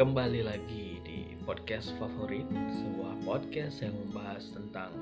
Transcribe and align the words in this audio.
kembali 0.00 0.48
lagi 0.48 0.96
di 1.04 1.36
podcast 1.44 1.92
favorit, 2.00 2.48
sebuah 2.48 3.20
podcast 3.20 3.84
yang 3.84 3.92
membahas 3.92 4.48
tentang 4.48 4.96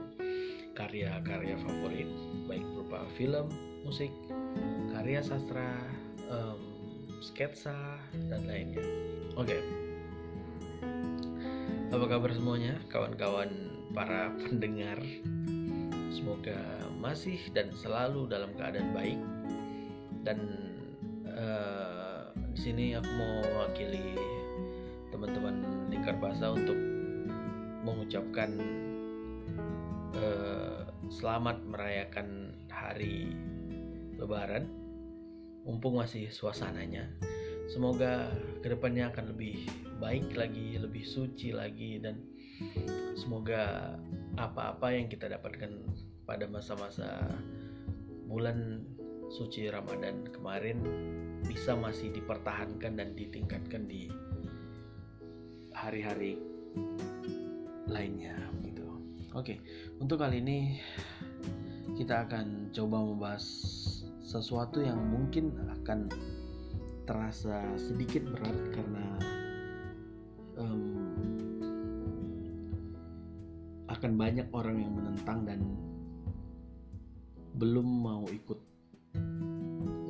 karya-karya 0.75 1.55
favorit, 1.55 2.11
baik 2.51 2.67
berupa 2.75 3.07
film, 3.15 3.47
musik, 3.87 4.11
karya 4.91 5.23
sastra, 5.23 5.79
um, 6.27 6.59
sketsa, 7.23 7.79
dan 8.27 8.43
lainnya. 8.51 8.83
Oke, 9.39 9.55
okay. 9.55 9.63
apa 11.95 12.05
kabar 12.11 12.35
semuanya, 12.35 12.75
kawan-kawan 12.91 13.55
para 13.95 14.35
pendengar? 14.51 14.99
Semoga 16.11 16.59
masih 16.99 17.39
dan 17.55 17.71
selalu 17.71 18.27
dalam 18.27 18.51
keadaan 18.59 18.91
baik 18.91 19.21
dan 20.27 20.43
uh, 21.31 22.35
di 22.51 22.59
sini 22.59 22.99
aku 22.99 23.07
mau 23.15 23.47
mewakili 23.47 24.19
bahasa 26.17 26.49
untuk 26.55 26.79
mengucapkan 27.85 28.51
uh, 30.17 30.89
selamat 31.13 31.61
merayakan 31.69 32.57
hari 32.73 33.33
Lebaran, 34.19 34.67
mumpung 35.63 36.01
masih 36.01 36.33
suasananya. 36.33 37.07
Semoga 37.69 38.33
ke 38.65 38.73
depannya 38.73 39.13
akan 39.13 39.37
lebih 39.37 39.69
baik 40.01 40.33
lagi, 40.35 40.81
lebih 40.81 41.05
suci 41.05 41.53
lagi, 41.53 42.01
dan 42.01 42.19
semoga 43.15 43.95
apa-apa 44.35 44.91
yang 44.91 45.07
kita 45.07 45.31
dapatkan 45.31 45.71
pada 46.27 46.51
masa-masa 46.51 47.39
bulan 48.27 48.83
suci 49.29 49.69
Ramadan 49.69 50.27
kemarin 50.33 50.81
bisa 51.45 51.77
masih 51.77 52.11
dipertahankan 52.13 52.97
dan 52.99 53.13
ditingkatkan 53.15 53.87
di 53.87 54.09
hari-hari 55.79 56.35
lainnya 57.87 58.35
gitu. 58.67 58.83
Oke, 59.39 59.63
untuk 60.03 60.19
kali 60.19 60.43
ini 60.43 60.83
kita 61.95 62.27
akan 62.27 62.75
coba 62.75 62.99
membahas 62.99 63.47
sesuatu 64.27 64.83
yang 64.83 64.99
mungkin 64.99 65.55
akan 65.81 66.11
terasa 67.07 67.63
sedikit 67.79 68.27
berat 68.27 68.59
karena 68.75 69.07
um, 70.59 71.15
akan 73.89 74.13
banyak 74.19 74.45
orang 74.53 74.83
yang 74.83 74.93
menentang 74.93 75.47
dan 75.49 75.61
belum 77.57 77.87
mau 77.87 78.27
ikut 78.29 78.61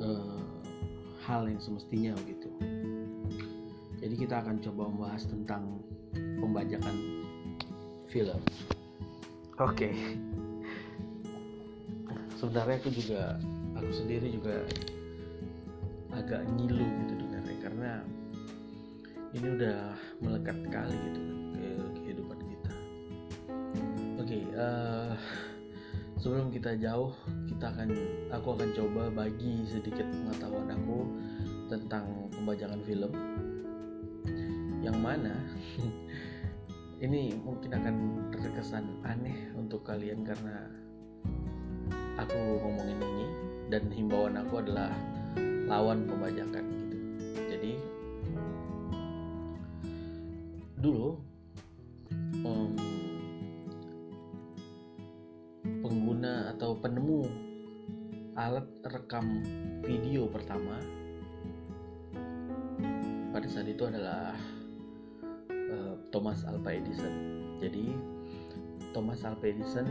uh, 0.01 0.43
hal 1.23 1.47
yang 1.47 1.61
semestinya 1.61 2.17
gitu. 2.27 2.68
Jadi 4.09 4.25
kita 4.25 4.41
akan 4.41 4.57
coba 4.57 4.89
membahas 4.89 5.21
tentang 5.29 5.85
pembajakan 6.41 6.97
film. 8.09 8.41
Oke. 9.61 9.93
Okay. 9.93 9.93
Sebenarnya 12.41 12.81
aku 12.81 12.89
juga 12.89 13.37
aku 13.77 13.91
sendiri 13.93 14.33
juga 14.33 14.65
agak 16.09 16.41
ngilu 16.57 16.89
gitu 17.05 17.21
dengarnya 17.21 17.57
karena 17.61 17.91
ini 19.37 19.47
udah 19.61 19.77
melekat 20.25 20.57
sekali 20.57 20.95
gitu 21.05 21.21
ke 21.53 21.69
kehidupan 22.01 22.39
kita. 22.49 22.71
Oke, 24.17 24.25
okay, 24.25 24.43
uh, 24.57 25.13
sebelum 26.17 26.49
kita 26.49 26.73
jauh 26.81 27.13
kita 27.45 27.77
akan 27.77 27.93
aku 28.33 28.57
akan 28.57 28.69
coba 28.73 29.03
bagi 29.13 29.69
sedikit 29.69 30.09
pengetahuan 30.09 30.73
aku 30.73 30.97
tentang 31.69 32.09
pembajakan 32.33 32.81
film 32.81 33.13
yang 34.83 34.97
mana? 34.99 35.33
Ini 37.05 37.31
mungkin 37.39 37.71
akan 37.71 37.95
terkesan 38.35 39.03
aneh 39.07 39.51
untuk 39.55 39.87
kalian 39.87 40.27
karena 40.27 40.67
aku 42.19 42.59
ngomongin 42.59 42.99
ini 42.99 43.25
dan 43.71 43.87
himbauan 43.87 44.35
aku 44.35 44.59
adalah 44.59 44.91
lawan 45.71 46.03
pembajakan 46.03 46.88
Edison. 66.89 67.13
Jadi 67.61 67.85
Thomas 68.97 69.21
Alva 69.21 69.45
Edison 69.45 69.85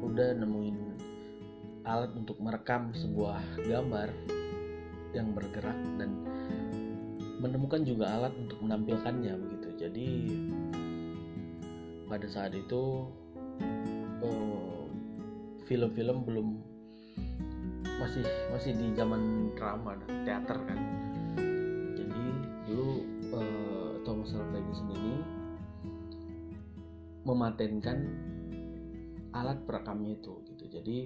udah 0.00 0.32
nemuin 0.40 0.78
alat 1.84 2.16
untuk 2.16 2.40
merekam 2.40 2.96
sebuah 2.96 3.44
gambar 3.68 4.08
yang 5.12 5.36
bergerak 5.36 5.76
dan 6.00 6.24
menemukan 7.44 7.84
juga 7.84 8.08
alat 8.08 8.32
untuk 8.40 8.56
menampilkannya 8.64 9.36
begitu. 9.36 9.68
Jadi 9.76 10.08
pada 12.08 12.24
saat 12.24 12.56
itu 12.56 13.04
uh, 14.24 14.84
film-film 15.68 16.24
belum 16.24 16.48
masih 18.00 18.24
masih 18.48 18.72
di 18.80 18.96
zaman 18.96 19.52
drama 19.60 19.92
teater 20.24 20.56
kan 20.56 20.78
mematenkan 27.24 27.98
alat 29.30 29.58
perekamnya 29.66 30.18
itu 30.18 30.32
gitu. 30.50 30.64
Jadi 30.70 30.98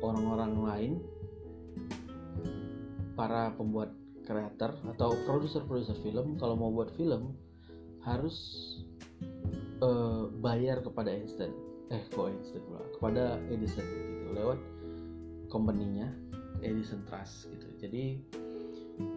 orang-orang 0.00 0.52
lain 0.64 0.92
para 3.14 3.52
pembuat 3.54 3.92
kreator 4.22 4.78
atau 4.94 5.12
produser-produser 5.26 5.98
film 6.00 6.38
kalau 6.38 6.54
mau 6.56 6.70
buat 6.72 6.94
film 6.94 7.34
harus 8.02 8.36
uh, 9.82 10.30
bayar 10.40 10.80
kepada 10.80 11.12
Einstein. 11.12 11.52
Eh 11.92 12.02
kok 12.08 12.30
Einstein 12.30 12.62
pula? 12.66 12.82
Kepada 12.96 13.22
Edison 13.50 13.84
gitu. 13.84 14.32
Lewat 14.32 14.58
company-nya 15.52 16.08
Edison 16.64 17.04
Trust 17.04 17.52
gitu. 17.52 17.66
Jadi 17.76 18.22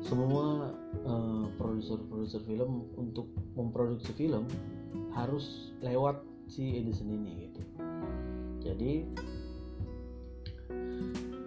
semua 0.01 0.73
uh, 1.05 1.45
produser-produser 1.55 2.41
film 2.43 2.89
untuk 2.97 3.29
memproduksi 3.55 4.11
film 4.15 4.49
harus 5.15 5.73
lewat 5.81 6.21
si 6.49 6.77
Edison 6.77 7.09
ini 7.09 7.49
gitu. 7.49 7.61
Jadi 8.65 8.93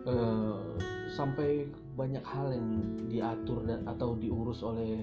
uh, 0.06 0.78
sampai 1.12 1.66
banyak 1.98 2.22
hal 2.22 2.54
yang 2.54 2.68
diatur 3.10 3.66
dan 3.66 3.82
atau 3.90 4.14
diurus 4.14 4.62
oleh 4.62 5.02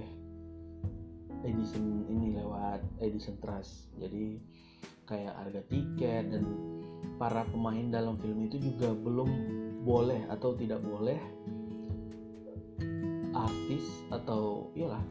Edison 1.46 2.08
ini 2.10 2.40
lewat 2.40 2.82
Edison 3.04 3.38
Trust. 3.44 3.92
Jadi 4.00 4.40
kayak 5.06 5.38
harga 5.38 5.62
tiket 5.70 6.34
dan 6.34 6.44
para 7.22 7.46
pemain 7.54 7.94
dalam 7.94 8.18
film 8.18 8.50
itu 8.50 8.58
juga 8.58 8.92
belum 8.92 9.30
boleh 9.86 10.26
atau 10.34 10.58
tidak 10.58 10.82
boleh 10.82 11.20
artis 13.36 13.86
atau 14.10 14.74
iyalah 14.74 15.04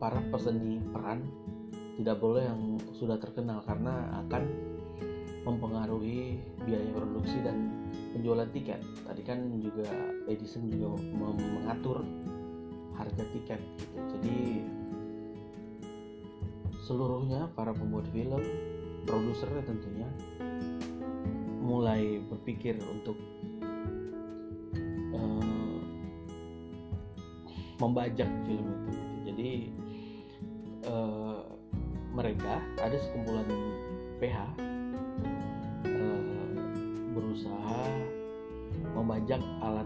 para 0.00 0.22
peseni 0.32 0.80
peran 0.94 1.26
tidak 1.98 2.16
boleh 2.22 2.46
yang 2.46 2.78
sudah 2.94 3.18
terkenal 3.18 3.58
karena 3.66 4.22
akan 4.22 4.42
mempengaruhi 5.42 6.38
biaya 6.62 6.90
produksi 6.94 7.42
dan 7.42 7.88
penjualan 8.14 8.46
tiket. 8.54 8.78
Tadi 9.02 9.22
kan 9.26 9.58
juga 9.58 9.90
Edison 10.30 10.70
juga 10.70 10.94
mengatur 11.18 12.06
harga 12.94 13.24
tiket 13.34 13.60
gitu. 13.82 13.98
Jadi 14.14 14.38
seluruhnya 16.86 17.50
para 17.52 17.74
pembuat 17.74 18.06
film 18.14 18.40
produsernya 19.04 19.62
tentunya 19.66 20.08
mulai 21.60 22.22
berpikir 22.32 22.80
untuk 22.80 23.18
uh, 25.12 25.78
membajak 27.76 28.30
film 28.48 28.68
itu 28.72 28.87
ada 32.88 32.96
sekumpulan 33.04 33.44
PH 34.16 34.36
uh, 34.40 34.48
eh, 35.84 36.48
berusaha 37.12 37.84
membajak 38.96 39.44
alat 39.60 39.84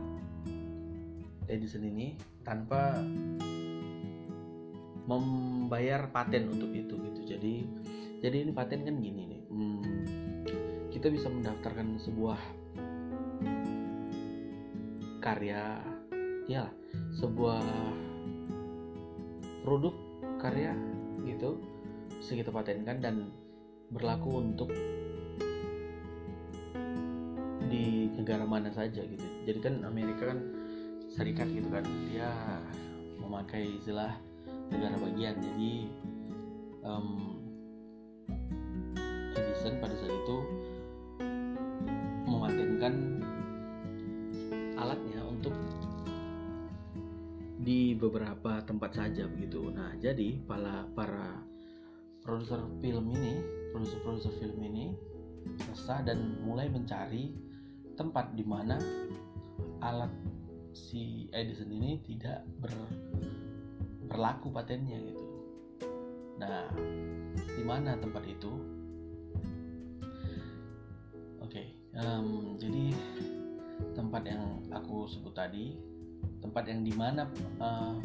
Edison 1.51 1.83
ini 1.83 2.15
tanpa 2.47 3.03
membayar 5.11 6.07
paten 6.15 6.47
untuk 6.55 6.71
itu 6.71 6.95
gitu. 6.95 7.21
Jadi 7.27 7.67
jadi 8.23 8.47
ini 8.47 8.55
paten 8.55 8.87
kan 8.87 8.95
gini 9.03 9.23
nih 9.27 9.43
hmm, 9.51 9.83
kita 10.95 11.11
bisa 11.11 11.27
mendaftarkan 11.27 11.99
sebuah 11.99 12.39
karya 15.19 15.83
ya 16.47 16.71
sebuah 17.19 17.67
produk 19.67 19.95
karya 20.39 20.71
gitu 21.27 21.59
kita 22.23 22.55
patenkan 22.55 23.03
dan 23.03 23.17
berlaku 23.91 24.41
untuk 24.41 24.71
di 27.67 28.13
negara 28.15 28.47
mana 28.47 28.71
saja 28.71 29.03
gitu 29.03 29.27
jadi 29.43 29.59
kan 29.59 29.75
Amerika 29.83 30.31
kan 30.31 30.39
serikat 31.13 31.51
gitu 31.51 31.69
kan 31.69 31.85
dia 32.09 32.31
memakai 33.21 33.77
istilah 33.81 34.17
negara 34.73 34.97
bagian 34.97 35.37
jadi 35.41 35.73
um, 36.87 37.37
Edison 39.37 39.77
pada 39.81 39.95
saat 39.99 40.13
itu 40.13 40.37
mematenkan 42.25 42.95
alatnya 44.81 45.21
untuk 45.29 45.53
di 47.63 47.95
beberapa 47.95 48.59
tempat 48.67 48.91
saja 48.99 49.31
begitu. 49.31 49.71
Nah, 49.71 49.95
jadi 50.03 50.35
para 50.43 50.83
para 50.99 51.52
produser 52.23 52.63
film 52.79 53.11
ini, 53.11 53.43
produser-produser 53.75 54.33
film 54.39 54.59
ini 54.63 54.95
resah 55.71 56.07
dan 56.07 56.39
mulai 56.47 56.71
mencari 56.71 57.35
tempat 57.99 58.33
di 58.39 58.47
mana 58.47 58.79
alat 59.83 60.11
si 60.73 61.27
Edison 61.35 61.69
ini 61.69 61.99
tidak 62.07 62.47
ber, 62.63 62.73
berlaku 64.07 64.55
patennya 64.55 65.03
gitu. 65.03 65.27
Nah, 66.39 66.71
di 67.37 67.65
mana 67.67 67.99
tempat 67.99 68.23
itu? 68.25 68.53
Oke, 71.43 71.59
okay, 71.59 71.67
um, 71.99 72.55
jadi 72.57 72.95
tempat 73.99 74.23
yang 74.25 74.63
aku 74.71 75.11
sebut 75.11 75.35
tadi 75.35 75.75
tempat 76.39 76.71
yang 76.71 76.87
di 76.87 76.95
mana 76.95 77.27
uh, 77.59 77.99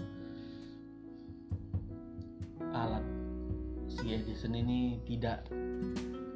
alat 2.74 3.17
si 3.98 4.14
Edison 4.14 4.54
ini 4.54 5.02
tidak 5.10 5.50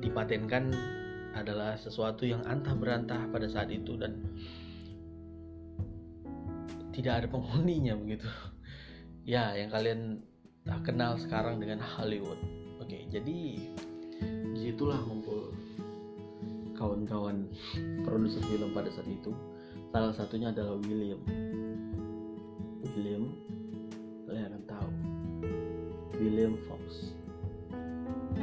dipatenkan 0.01 0.73
adalah 1.37 1.77
sesuatu 1.77 2.25
yang 2.25 2.41
antah 2.49 2.73
berantah 2.73 3.29
pada 3.29 3.45
saat 3.45 3.69
itu 3.69 3.95
dan 3.95 4.17
tidak 6.91 7.23
ada 7.23 7.27
penghuninya 7.29 7.93
begitu. 7.95 8.27
Ya 9.21 9.53
yang 9.53 9.69
kalian 9.69 10.25
kenal 10.81 11.15
sekarang 11.21 11.61
dengan 11.61 11.77
Hollywood. 11.77 12.41
Oke 12.81 13.05
jadi 13.13 13.61
di 14.51 14.59
situlah 14.59 14.97
ngumpul 15.05 15.53
kawan-kawan 16.73 17.45
produser 18.01 18.41
film 18.49 18.73
pada 18.73 18.89
saat 18.89 19.07
itu. 19.07 19.31
Salah 19.93 20.11
satunya 20.17 20.49
adalah 20.49 20.75
William. 20.81 21.21
William 22.81 23.37
kalian 24.25 24.49
akan 24.49 24.63
tahu. 24.65 24.91
William 26.21 26.53
Fox 26.69 27.10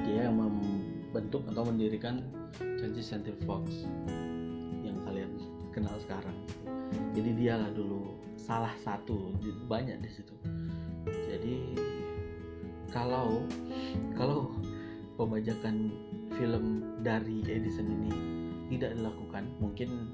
dia 0.08 0.24
yang 0.24 0.40
membentuk 0.40 1.44
atau 1.52 1.68
mendirikan 1.68 2.24
20th 2.56 3.04
Century 3.04 3.36
Fox 3.44 3.84
yang 4.80 4.96
kalian 5.04 5.36
kenal 5.76 5.92
sekarang. 6.00 6.36
Jadi 7.12 7.36
dialah 7.36 7.68
dulu 7.76 8.16
salah 8.40 8.72
satu 8.80 9.36
banyak 9.68 10.00
di 10.00 10.08
situ. 10.08 10.32
Jadi 11.04 11.76
kalau 12.88 13.44
kalau 14.16 14.48
pembajakan 15.20 15.92
film 16.40 16.96
dari 17.04 17.44
Edison 17.44 17.92
ini 17.92 18.12
tidak 18.72 18.96
dilakukan 18.96 19.44
mungkin 19.60 20.08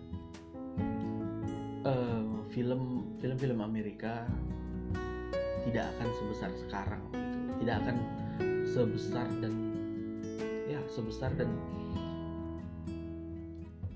uh, 1.87 2.43
film 2.51 3.15
film-film 3.23 3.63
Amerika 3.63 4.27
tidak 5.71 5.87
akan 5.97 6.09
sebesar 6.19 6.51
sekarang. 6.67 7.03
Tidak 7.63 7.77
akan 7.87 7.97
sebesar 8.67 9.31
dan 9.39 9.74
sebesar 10.91 11.33
dan 11.37 11.51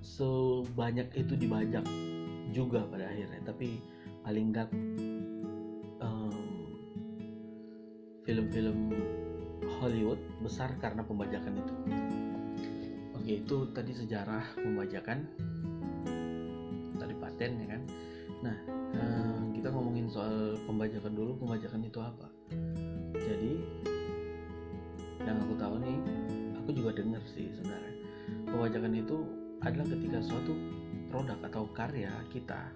sebanyak 0.02 1.08
itu 1.14 1.34
dibajak 1.38 1.84
juga 2.50 2.82
pada 2.88 3.06
akhirnya. 3.06 3.40
Tapi 3.44 3.78
paling 4.24 4.46
enggak 4.50 4.68
um, 6.02 6.34
film-film 8.26 8.92
Hollywood 9.78 10.18
besar 10.42 10.74
karena 10.82 11.06
pembajakan 11.06 11.54
itu. 11.60 11.74
Oke 13.14 13.32
itu 13.44 13.56
tadi 13.76 13.92
sejarah 13.94 14.58
pembajakan. 14.58 15.28
Tadi 16.98 17.14
paten 17.14 17.52
ya 17.62 17.66
kan? 17.78 17.82
Nah 18.42 18.56
eh, 18.96 19.40
kita 19.54 19.70
ngomongin 19.70 20.10
soal 20.10 20.58
pembajakan 20.66 21.14
dulu. 21.14 21.38
Pembajakan 21.46 21.86
itu 21.86 22.00
apa? 22.02 22.26
Jadi 23.14 23.52
yang 25.22 25.38
aku 25.44 25.54
tahu 25.60 25.76
nih 25.84 25.96
juga 26.78 26.94
dengar 26.94 27.22
sih 27.34 27.50
sebenarnya 27.58 27.94
pembajakan 28.46 28.94
itu 28.94 29.16
adalah 29.66 29.86
ketika 29.90 30.18
suatu 30.22 30.52
produk 31.10 31.38
atau 31.50 31.64
karya 31.74 32.12
kita 32.30 32.70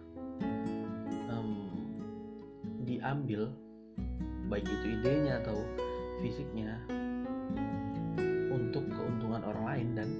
um, 1.30 1.70
diambil 2.82 3.46
baik 4.50 4.66
itu 4.66 4.86
idenya 4.98 5.38
atau 5.40 5.56
fisiknya 6.20 6.76
untuk 8.52 8.84
keuntungan 8.90 9.42
orang 9.46 9.64
lain 9.64 9.88
dan 9.96 10.10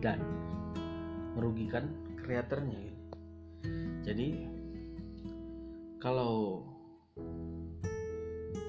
dan 0.00 0.18
merugikan 1.36 1.88
kreatornya 2.22 2.78
gitu. 2.78 3.02
Jadi 4.02 4.28
kalau 6.02 6.64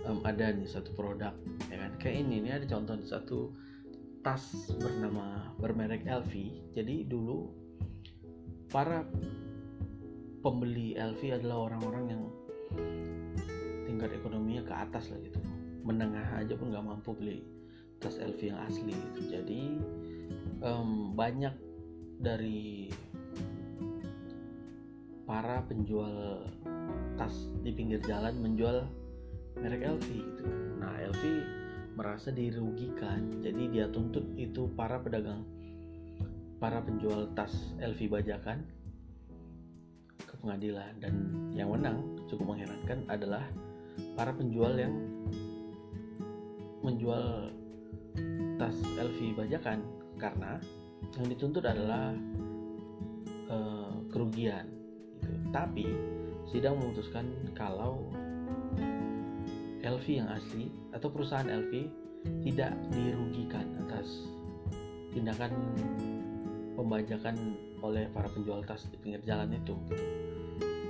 um, 0.06 0.20
ada 0.24 0.54
nih 0.54 0.70
satu 0.70 0.94
produk 0.94 1.34
ya 1.72 1.78
kan 1.80 1.92
kayak 1.98 2.28
ini 2.28 2.44
ini 2.44 2.50
ada 2.54 2.66
contoh 2.70 3.00
satu 3.08 3.56
tas 4.24 4.72
bernama 4.80 5.54
bermerek 5.60 6.08
LV. 6.08 6.34
Jadi 6.74 7.06
dulu 7.06 7.52
para 8.72 9.06
pembeli 10.42 10.96
LV 10.96 11.44
adalah 11.44 11.70
orang-orang 11.70 12.06
yang 12.10 12.24
tingkat 13.86 14.10
ekonominya 14.18 14.64
ke 14.66 14.74
atas 14.74 15.14
lah 15.14 15.20
gitu 15.22 15.40
menengah 15.84 16.40
aja 16.40 16.56
pun 16.56 16.72
nggak 16.72 16.88
mampu 16.88 17.12
beli 17.12 17.44
tas 18.00 18.16
LV 18.20 18.40
yang 18.40 18.60
asli 18.64 18.96
gitu. 18.96 19.22
jadi 19.32 19.62
um, 20.64 21.12
banyak 21.16 21.52
dari 22.20 22.92
para 25.24 25.64
penjual 25.68 26.44
tas 27.16 27.52
di 27.64 27.72
pinggir 27.72 28.00
jalan 28.04 28.36
menjual 28.44 28.88
merek 29.60 29.88
LV 29.88 30.08
gitu. 30.08 30.44
Nah 30.82 30.92
LV 31.14 31.24
merasa 31.94 32.34
dirugikan, 32.34 33.42
jadi 33.46 33.64
dia 33.70 33.86
tuntut 33.90 34.26
itu 34.34 34.66
para 34.74 34.98
pedagang, 34.98 35.46
para 36.58 36.82
penjual 36.82 37.30
tas 37.38 37.54
LV 37.78 38.00
bajakan 38.10 38.66
ke 40.18 40.34
pengadilan. 40.42 40.94
Dan 40.98 41.14
yang 41.54 41.70
menang 41.70 42.02
cukup 42.26 42.56
mengherankan 42.56 43.06
adalah 43.10 43.46
para 44.18 44.34
penjual 44.34 44.74
yang 44.74 44.94
menjual 46.82 47.54
tas 48.58 48.78
LV 48.98 49.38
bajakan. 49.38 49.86
Karena 50.18 50.58
yang 51.20 51.28
dituntut 51.30 51.62
adalah 51.62 52.16
uh, 53.54 53.94
kerugian. 54.10 54.66
Tapi 55.54 55.86
sidang 56.50 56.82
memutuskan 56.82 57.30
kalau 57.54 58.10
LV 59.84 60.06
yang 60.08 60.32
asli 60.32 60.72
atau 60.96 61.12
perusahaan 61.12 61.48
LV 61.48 61.72
tidak 62.48 62.72
dirugikan 62.96 63.68
atas 63.84 64.32
tindakan 65.12 65.52
pembajakan 66.80 67.36
oleh 67.84 68.08
para 68.16 68.32
penjual 68.32 68.64
tas 68.64 68.88
di 68.88 68.96
pinggir 68.98 69.22
jalan 69.28 69.52
itu 69.52 69.76
gitu. 69.92 70.08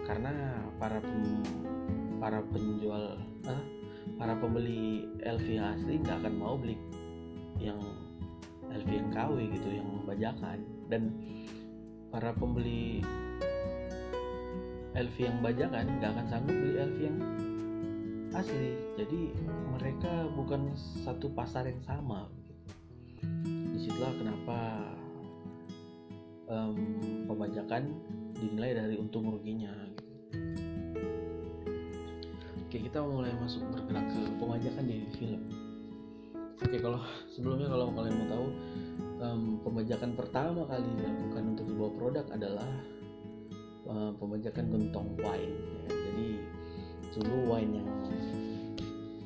karena 0.06 0.62
para 0.78 1.02
pem, 1.02 1.42
para 2.22 2.40
penjual 2.54 3.18
eh, 3.50 3.64
para 4.16 4.38
pembeli 4.38 5.10
LV 5.26 5.48
yang 5.50 5.68
asli 5.74 5.98
nggak 5.98 6.22
akan 6.22 6.34
mau 6.38 6.56
beli 6.56 6.78
yang 7.58 7.82
LV 8.70 8.90
yang 8.94 9.10
KW 9.10 9.36
gitu 9.58 9.70
yang 9.74 9.90
bajakan 10.06 10.62
dan 10.88 11.10
para 12.14 12.30
pembeli 12.38 13.02
LV 14.94 15.16
yang 15.18 15.42
bajakan 15.42 15.86
nggak 15.98 16.10
akan 16.14 16.26
sanggup 16.30 16.54
beli 16.54 16.74
LV 16.78 16.98
yang 17.02 17.18
asli 18.34 18.74
jadi 18.98 19.22
mereka 19.78 20.26
bukan 20.34 20.74
satu 21.06 21.30
pasar 21.38 21.70
yang 21.70 21.82
sama 21.86 22.26
gitu. 22.42 22.54
di 23.74 23.78
situlah 23.78 24.14
kenapa 24.18 24.60
um, 26.50 26.76
pembajakan 27.30 27.94
dinilai 28.34 28.74
dari 28.74 28.96
untung 28.98 29.30
ruginya 29.30 29.70
gitu. 29.94 30.04
oke 32.58 32.78
kita 32.90 33.00
mulai 33.06 33.32
masuk 33.38 33.62
bergerak 33.70 34.06
ke 34.10 34.22
pembajakan 34.42 34.84
di 34.90 34.98
film 35.14 35.44
oke 36.58 36.78
kalau 36.82 37.02
sebelumnya 37.30 37.70
kalau 37.70 37.94
kalian 37.94 38.16
mau 38.18 38.28
tahu 38.34 38.48
um, 39.22 39.42
pembajakan 39.62 40.12
pertama 40.18 40.66
kali 40.66 40.90
dilakukan 40.98 41.44
untuk 41.54 41.66
sebuah 41.70 41.92
produk 42.02 42.26
adalah 42.34 42.72
um, 43.86 44.18
pembajakan 44.18 44.74
gentong 44.74 45.14
wine 45.22 45.54
ya. 45.54 45.86
jadi 45.94 46.28
dulu 47.22 47.54
wine 47.54 47.84
yang 47.84 47.90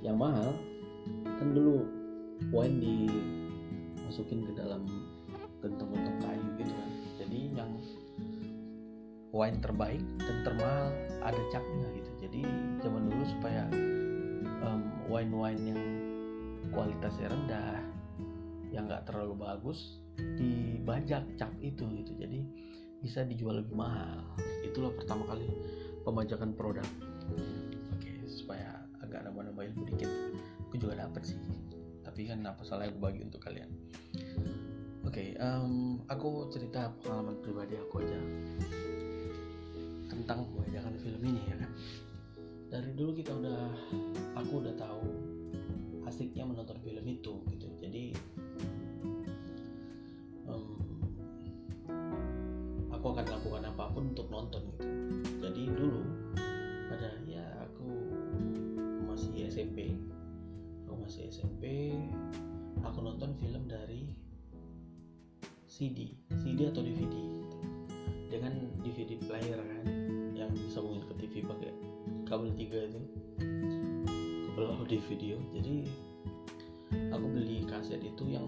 yang 0.04 0.18
mahal 0.20 0.52
kan 1.26 1.50
dulu 1.56 1.84
wine 2.52 2.78
dimasukin 2.84 4.44
ke 4.44 4.52
dalam 4.56 4.84
gentong-gentong 5.62 6.18
kayu 6.22 6.48
gitu 6.62 6.74
kan. 6.74 6.92
Jadi 7.18 7.40
yang 7.58 7.72
wine 9.36 9.60
terbaik 9.60 10.02
dan 10.22 10.38
termahal 10.48 10.88
ada 11.22 11.42
capnya 11.52 11.88
gitu. 11.98 12.12
Jadi 12.24 12.42
zaman 12.82 13.12
dulu 13.12 13.24
supaya 13.38 13.64
um, 14.64 14.82
wine-wine 15.12 15.62
yang 15.76 15.82
kualitasnya 16.72 17.32
rendah 17.32 17.80
yang 18.72 18.88
nggak 18.88 19.08
terlalu 19.08 19.40
bagus 19.40 20.02
dibajak 20.18 21.24
cap 21.38 21.52
itu 21.60 21.84
gitu. 22.04 22.12
Jadi 22.18 22.40
bisa 23.04 23.22
dijual 23.28 23.62
lebih 23.62 23.78
mahal. 23.78 24.24
Itulah 24.66 24.92
pertama 24.96 25.28
kali 25.30 25.48
pembajakan 26.02 26.56
produk 26.56 26.88
ilmu 29.78 29.94
dikit 29.94 30.10
aku 30.66 30.76
juga 30.82 31.06
dapat 31.06 31.22
sih. 31.22 31.38
Tapi 32.02 32.26
kan 32.26 32.42
apa 32.50 32.66
salahnya 32.66 32.98
aku 32.98 33.00
bagi 33.06 33.22
untuk 33.22 33.38
kalian? 33.46 33.70
Oke 35.06 35.38
um, 35.38 36.02
aku 36.10 36.50
cerita 36.50 36.90
pengalaman 37.06 37.38
pribadi 37.46 37.78
aku 37.78 38.02
aja. 38.02 38.18
Tentang 40.10 40.50
pembajakan 40.50 40.98
film 40.98 41.22
ini 41.22 41.42
ya 41.46 41.56
kan? 41.62 41.72
Dari 42.74 42.90
dulu 42.98 43.14
kita 43.14 43.38
udah 43.38 43.70
aku 44.34 44.66
udah 44.66 44.74
tahu 44.74 45.06
asiknya 46.10 46.42
menonton 46.50 46.82
film 46.82 47.06
itu 47.06 47.34
gitu. 47.54 47.68
Jadi 47.78 48.18
aku 53.08 53.14
akan 53.14 53.26
lakukan 53.30 53.64
apa 53.64 53.84
pun 53.94 54.04
untuk 54.12 54.28
nonton 54.28 54.62
gitu 54.74 54.84
masih 61.08 61.32
SMP 61.32 61.96
aku 62.84 63.00
nonton 63.00 63.32
film 63.40 63.64
dari 63.64 64.12
CD 65.64 66.12
CD 66.36 66.68
atau 66.68 66.84
DVD 66.84 67.08
gitu. 67.16 67.58
dengan 68.28 68.52
DVD 68.84 69.16
player 69.24 69.56
kan 69.56 69.88
yang 70.36 70.52
disambungin 70.52 71.08
ke 71.08 71.16
TV 71.16 71.48
pakai 71.48 71.72
kabel 72.28 72.52
tiga 72.60 72.92
itu 72.92 73.00
kabel 74.52 74.68
audio 74.68 75.00
video 75.08 75.40
jadi 75.56 75.88
aku 77.16 77.26
beli 77.32 77.64
kaset 77.64 78.04
itu 78.04 78.28
yang 78.28 78.44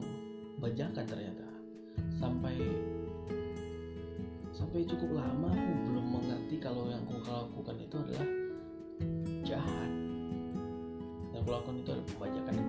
bajakan 0.59 1.07
ternyata 1.07 1.47
sampai 2.19 2.59
sampai 4.51 4.83
cukup 4.83 5.15
lama 5.15 5.55
aku 5.55 5.73
belum 5.95 6.05
mengerti 6.11 6.59
kalau 6.59 6.91
yang 6.91 7.07
aku 7.07 7.23
lakukan 7.23 7.79
itu 7.79 7.95
adalah 8.03 8.38
yang 11.59 11.67
aku 11.67 11.71
lakukan 11.75 11.83
itu 11.83 11.91
adalah 11.91 12.07
pembajakan 12.15 12.68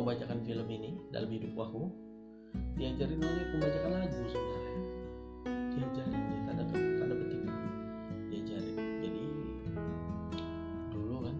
pembajakan 0.00 0.40
film 0.48 0.64
ini 0.72 0.96
dalam 1.12 1.28
hidup 1.28 1.52
aku 1.60 1.92
diajarin 2.80 3.20
oleh 3.20 3.44
pembajakan 3.52 3.92
lagu 4.00 4.20
sebenarnya. 4.32 4.76
Diajarin 5.76 6.22
ya 6.24 6.40
tanda 6.48 6.64
tanda 6.72 7.14
petik. 7.20 7.40
Diajarin. 8.32 8.76
Jadi 9.04 9.24
dulu 10.88 11.16
kan 11.20 11.36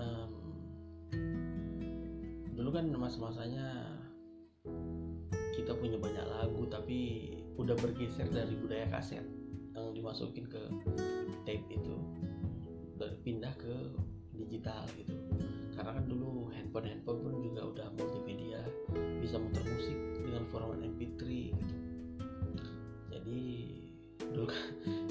em, 0.00 0.30
dulu 2.56 2.70
kan 2.72 2.84
masa-masanya 2.96 3.68
kita 5.52 5.76
punya 5.76 6.00
banyak 6.00 6.24
lagu 6.32 6.64
tapi 6.72 7.28
udah 7.60 7.76
bergeser 7.76 8.24
dari 8.32 8.56
budaya 8.56 8.88
kaset 8.88 9.20
yang 9.76 9.92
dimasukin 9.92 10.48
ke 10.48 10.64
tape 11.44 11.68
itu 11.68 11.92
udah 12.96 13.12
pindah 13.20 13.52
ke 13.60 13.74
digital 14.32 14.88
gitu. 14.96 15.12
Karena 15.76 16.00
kan 16.00 16.08
dulu 16.08 16.41
handphone 16.72 16.88
handphone 16.88 17.20
pun 17.20 17.34
juga 17.44 17.60
udah 17.68 17.86
multimedia 18.00 18.64
bisa 19.20 19.36
muter 19.36 19.60
musik 19.60 19.92
dengan 20.24 20.48
format 20.48 20.80
MP3 20.80 21.20
gitu. 21.52 21.76
Jadi 23.12 23.44
dulu 24.32 24.48
kan 24.48 24.64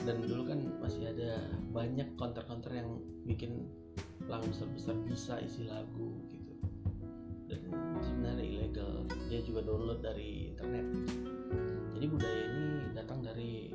dan 0.10 0.16
dulu 0.26 0.42
kan 0.50 0.60
masih 0.82 1.14
ada 1.14 1.38
banyak 1.70 2.10
counter-counter 2.18 2.74
yang 2.74 2.98
bikin 3.30 3.70
lagu 4.26 4.50
besar-besar 4.50 4.98
bisa 5.06 5.38
isi 5.38 5.70
lagu 5.70 6.18
gitu. 6.34 6.58
Dan 7.46 7.62
sebenarnya 8.02 8.42
ilegal. 8.42 9.06
Dia 9.30 9.46
juga 9.46 9.62
download 9.62 10.02
dari 10.02 10.50
internet. 10.58 11.14
Jadi 11.94 12.06
budaya 12.10 12.42
ini 12.42 12.66
datang 12.98 13.22
dari 13.22 13.70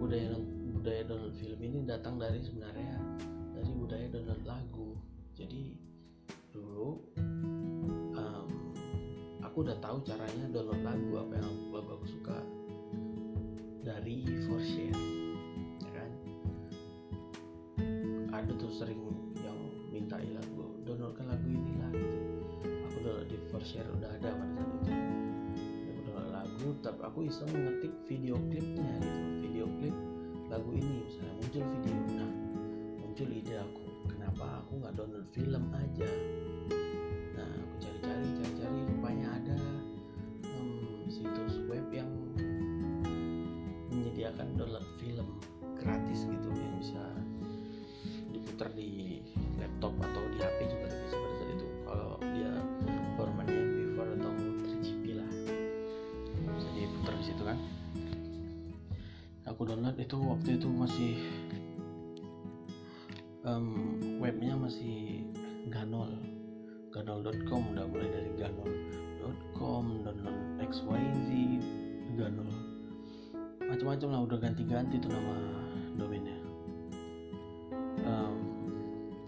budaya 0.00 0.32
budaya 0.80 1.02
download 1.04 1.36
film 1.36 1.60
ini 1.60 1.84
datang 1.84 2.16
dari 2.16 2.40
sebenarnya 2.40 2.96
dari 3.52 3.68
budaya 3.76 4.08
download 4.08 4.42
lagu. 4.48 4.96
Jadi 5.36 5.92
dulu 6.54 7.02
em, 8.14 8.46
aku 9.42 9.66
udah 9.66 9.74
tahu 9.82 9.98
caranya 10.06 10.46
download 10.54 10.78
lagu 10.86 11.10
apa 11.18 11.32
yang 11.34 11.54
lagu 11.74 11.90
aku 11.98 12.06
suka. 12.06 12.38
Dari 13.82 14.22
share 14.62 15.02
ya 15.82 15.90
kan? 15.90 16.10
Ada 18.30 18.52
tuh 18.54 18.70
sering 18.70 19.02
yang 19.42 19.58
minta 19.90 20.16
lagu 20.22 20.78
downloadkan 20.86 21.26
lagu 21.26 21.46
ini 21.50 21.74
lah 21.82 21.90
gitu. 21.90 22.18
Aku 22.62 22.96
download 23.02 23.26
di 23.26 23.36
share 23.66 23.90
udah 23.90 24.10
ada 24.14 24.30
pada 24.30 24.52
saat 24.54 24.70
itu. 24.78 24.92
Aku 25.90 26.00
download 26.06 26.30
lagu 26.30 26.68
tapi 26.80 27.00
aku 27.02 27.18
iseng 27.26 27.50
ngetik 27.50 27.92
video 28.06 28.38
klipnya 28.46 28.94
gitu. 29.02 29.20
Video 29.42 29.66
klip 29.82 29.96
lagu 30.54 30.70
ini 30.70 31.02
misalnya 31.02 31.34
muncul 31.40 31.64
video 31.66 31.96
nah 32.14 32.30
muncul 33.02 33.28
ide 33.32 33.54
aku 33.58 33.93
kenapa 34.34 34.66
aku 34.66 34.72
nggak 34.82 34.94
download 34.98 35.28
film 35.30 35.64
aja. 35.70 36.10
Nah 37.38 37.50
aku 37.54 37.74
cari-cari 37.78 38.26
cari-cari 38.34 38.78
rupanya 38.90 39.28
ada 39.30 39.58
em, 40.42 41.06
situs 41.06 41.62
web 41.70 41.86
yang 41.94 42.10
menyediakan 43.94 44.58
download 44.58 44.82
film 44.98 45.38
gratis 45.78 46.26
gitu 46.26 46.50
yang 46.50 46.74
bisa 46.82 47.04
diputar 48.34 48.74
di 48.74 49.22
laptop 49.54 49.94
atau 50.02 50.22
di 50.34 50.42
HP 50.42 50.58
juga 50.66 50.86
bisa 50.90 51.14
pada 51.14 51.34
saat 51.38 51.50
itu. 51.54 51.66
Kalau 51.86 52.10
dia 52.34 52.52
formatnya 53.14 53.54
MP4 53.54 53.98
atau 54.18 54.32
3GP 54.66 55.04
lah. 55.14 55.30
Bisa 56.58 56.68
diputar 56.74 57.14
di 57.22 57.22
situ 57.22 57.42
kan. 57.46 57.58
Aku 59.46 59.62
download 59.62 59.94
itu 59.94 60.18
waktu 60.18 60.58
itu 60.58 60.66
masih 60.66 61.22
webnya 63.44 63.93
masih 64.64 65.20
ganol. 65.68 66.08
Ganol.com 66.88 67.76
udah 67.76 67.84
mulai 67.84 68.08
dari 68.08 68.32
ganol.com 68.40 69.84
download 70.00 70.40
xyz 70.72 71.28
ganol. 72.16 72.48
Macam-macam 73.60 74.08
lah 74.08 74.20
udah 74.24 74.38
ganti-ganti 74.40 74.96
tuh 74.96 75.12
nama 75.12 75.36
domainnya. 76.00 76.38
Em, 78.08 78.36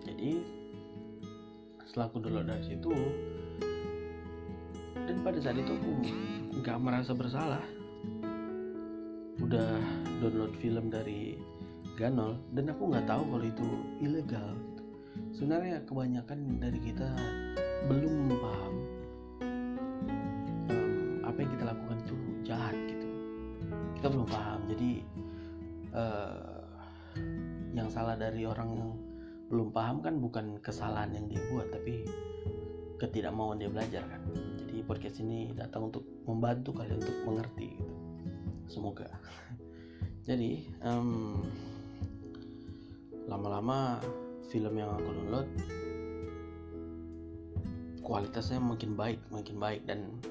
jadi 0.09 0.41
setelah 1.85 2.09
aku 2.09 2.17
download 2.25 2.49
dari 2.49 2.65
situ 2.65 2.93
dan 4.97 5.17
pada 5.21 5.39
saat 5.45 5.61
itu 5.61 5.73
aku 5.77 5.93
nggak 6.65 6.79
merasa 6.81 7.13
bersalah. 7.13 7.65
Udah 9.37 9.77
download 10.25 10.57
film 10.65 10.89
dari 10.89 11.37
Ganol 11.97 12.37
dan 12.53 12.69
aku 12.69 12.93
nggak 12.93 13.09
tahu 13.09 13.23
kalau 13.33 13.47
itu 13.49 13.69
ilegal. 14.05 14.53
Sebenarnya 15.37 15.85
kebanyakan 15.85 16.57
dari 16.57 16.81
kita 16.81 17.13
belum 17.93 18.33
paham 18.41 18.75
um, 20.73 21.21
apa 21.29 21.39
yang 21.45 21.51
kita 21.53 21.65
lakukan 21.69 21.97
itu 22.01 22.17
jahat 22.49 22.77
gitu. 22.89 23.09
Kita 24.01 24.07
belum 24.09 24.27
paham. 24.33 24.61
Jadi 24.73 24.91
uh, 25.93 26.65
yang 27.77 27.93
salah 27.93 28.17
dari 28.17 28.49
orang 28.49 28.69
yang 28.73 28.91
belum 29.53 29.69
paham 29.77 30.01
kan 30.01 30.17
bukan 30.17 30.57
kesalahan 30.65 31.13
yang 31.13 31.29
dia 31.29 31.45
buat 31.53 31.69
tapi 31.69 32.09
ketidakmauan 32.97 33.61
dia 33.61 33.69
belajar 33.69 34.09
kan. 34.09 34.25
Jadi 34.65 34.81
podcast 34.89 35.21
ini 35.21 35.53
datang 35.53 35.93
untuk 35.93 36.09
membantu 36.25 36.73
kalian 36.81 36.97
untuk 36.97 37.19
mengerti 37.29 37.77
gitu. 37.77 37.95
Semoga. 38.73 39.13
Jadi 40.29 40.65
um, 40.81 41.45
lama-lama 43.29 44.01
film 44.51 44.79
yang 44.79 44.95
aku 44.95 45.11
download 45.11 45.49
kualitasnya 48.07 48.63
makin 48.63 48.95
baik 48.95 49.19
makin 49.35 49.59
baik. 49.59 49.83
Dan 49.83 50.23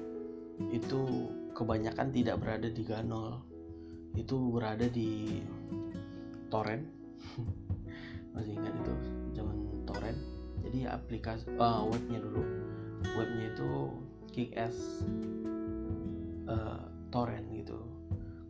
itu 0.72 1.28
kebanyakan 1.52 2.08
tidak 2.08 2.40
berada 2.40 2.72
di 2.72 2.82
Ganol. 2.88 3.36
Itu 4.16 4.48
berada 4.48 4.88
di 4.88 5.44
torrent. 6.48 6.88
Masih 8.32 8.56
ingat 8.56 8.72
itu? 8.72 8.94
Zaman 9.36 9.84
torrent. 9.84 10.16
Jadi 10.64 10.88
aplikasi 10.88 11.44
uh, 11.60 11.84
webnya 11.84 12.24
dulu. 12.24 12.42
Webnya 13.12 13.52
itu 13.52 13.70
Kickass 14.32 15.04
uh, 16.48 16.80
torrent 17.12 17.44
gitu. 17.52 17.76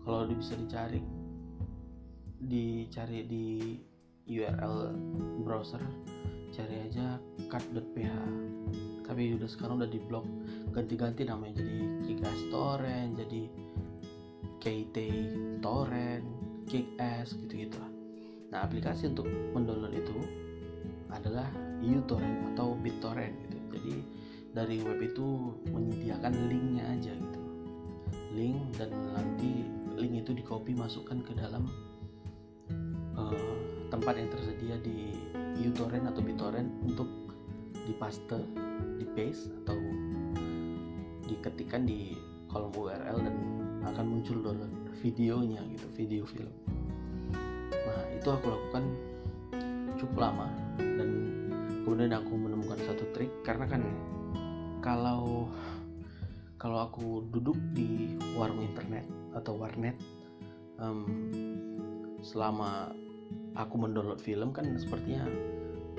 Kalau 0.07 0.31
bisa 0.31 0.55
dicari 0.55 1.03
dicari 2.47 3.27
di 3.27 3.75
URL 4.27 4.95
browser 5.47 5.83
cari 6.51 6.77
aja 6.89 7.19
cut.ph 7.47 8.11
tapi 9.07 9.39
udah 9.39 9.47
sekarang 9.47 9.79
udah 9.79 9.91
diblok 9.91 10.27
ganti-ganti 10.75 11.23
namanya 11.23 11.63
jadi 11.63 11.77
Kickass 12.05 12.41
Torrent 12.51 13.15
jadi 13.17 13.43
KT 14.67 14.97
Torrent 15.63 16.27
Kickass 16.67 17.39
gitu-gitu 17.39 17.79
lah. 17.79 17.93
Nah 18.51 18.67
aplikasi 18.67 19.15
untuk 19.15 19.31
mendownload 19.55 19.95
itu 19.95 20.19
adalah 21.07 21.47
uTorrent 21.79 22.51
atau 22.55 22.75
BitTorrent 22.75 23.37
gitu. 23.47 23.57
Jadi 23.79 23.95
dari 24.51 24.77
web 24.83 24.99
itu 24.99 25.55
menyediakan 25.71 26.35
linknya 26.51 26.85
aja 26.91 27.15
gitu. 27.15 27.41
Link 28.35 28.59
dan 28.75 28.91
nanti 29.15 29.71
link 29.95 30.27
itu 30.27 30.35
di 30.35 30.43
copy 30.43 30.75
masukkan 30.75 31.23
ke 31.23 31.33
dalam 31.39 31.71
uh, 33.15 33.55
tempat 33.89 34.15
yang 34.19 34.29
tersedia 34.31 34.77
di 34.83 35.15
uTorrent 35.63 36.07
atau 36.11 36.21
BitTorrent 36.21 36.69
untuk 36.85 37.09
dipaste, 37.87 38.39
di 38.99 39.07
paste 39.15 39.51
atau 39.63 39.79
diketikkan 41.27 41.87
di 41.87 42.15
kolom 42.51 42.75
URL 42.75 43.19
dan 43.23 43.37
akan 43.87 44.05
muncul 44.07 44.43
download 44.43 44.73
videonya 45.03 45.63
gitu, 45.71 45.87
video 45.95 46.23
film. 46.27 46.55
Nah, 47.71 48.03
itu 48.15 48.29
aku 48.29 48.47
lakukan 48.51 48.85
cukup 49.97 50.29
lama 50.29 50.49
dan 50.77 51.11
kemudian 51.87 52.13
aku 52.13 52.33
menemukan 52.37 52.79
satu 52.85 53.07
trik 53.15 53.31
karena 53.47 53.65
kan 53.65 53.83
kalau 54.85 55.49
kalau 56.57 56.83
aku 56.89 57.25
duduk 57.31 57.57
di 57.73 58.17
warung 58.35 58.61
internet 58.61 59.07
atau 59.37 59.57
warnet 59.57 59.97
um, 60.81 61.05
selama 62.25 62.91
aku 63.57 63.75
mendownload 63.81 64.21
film 64.21 64.53
kan 64.53 64.69
sepertinya 64.77 65.25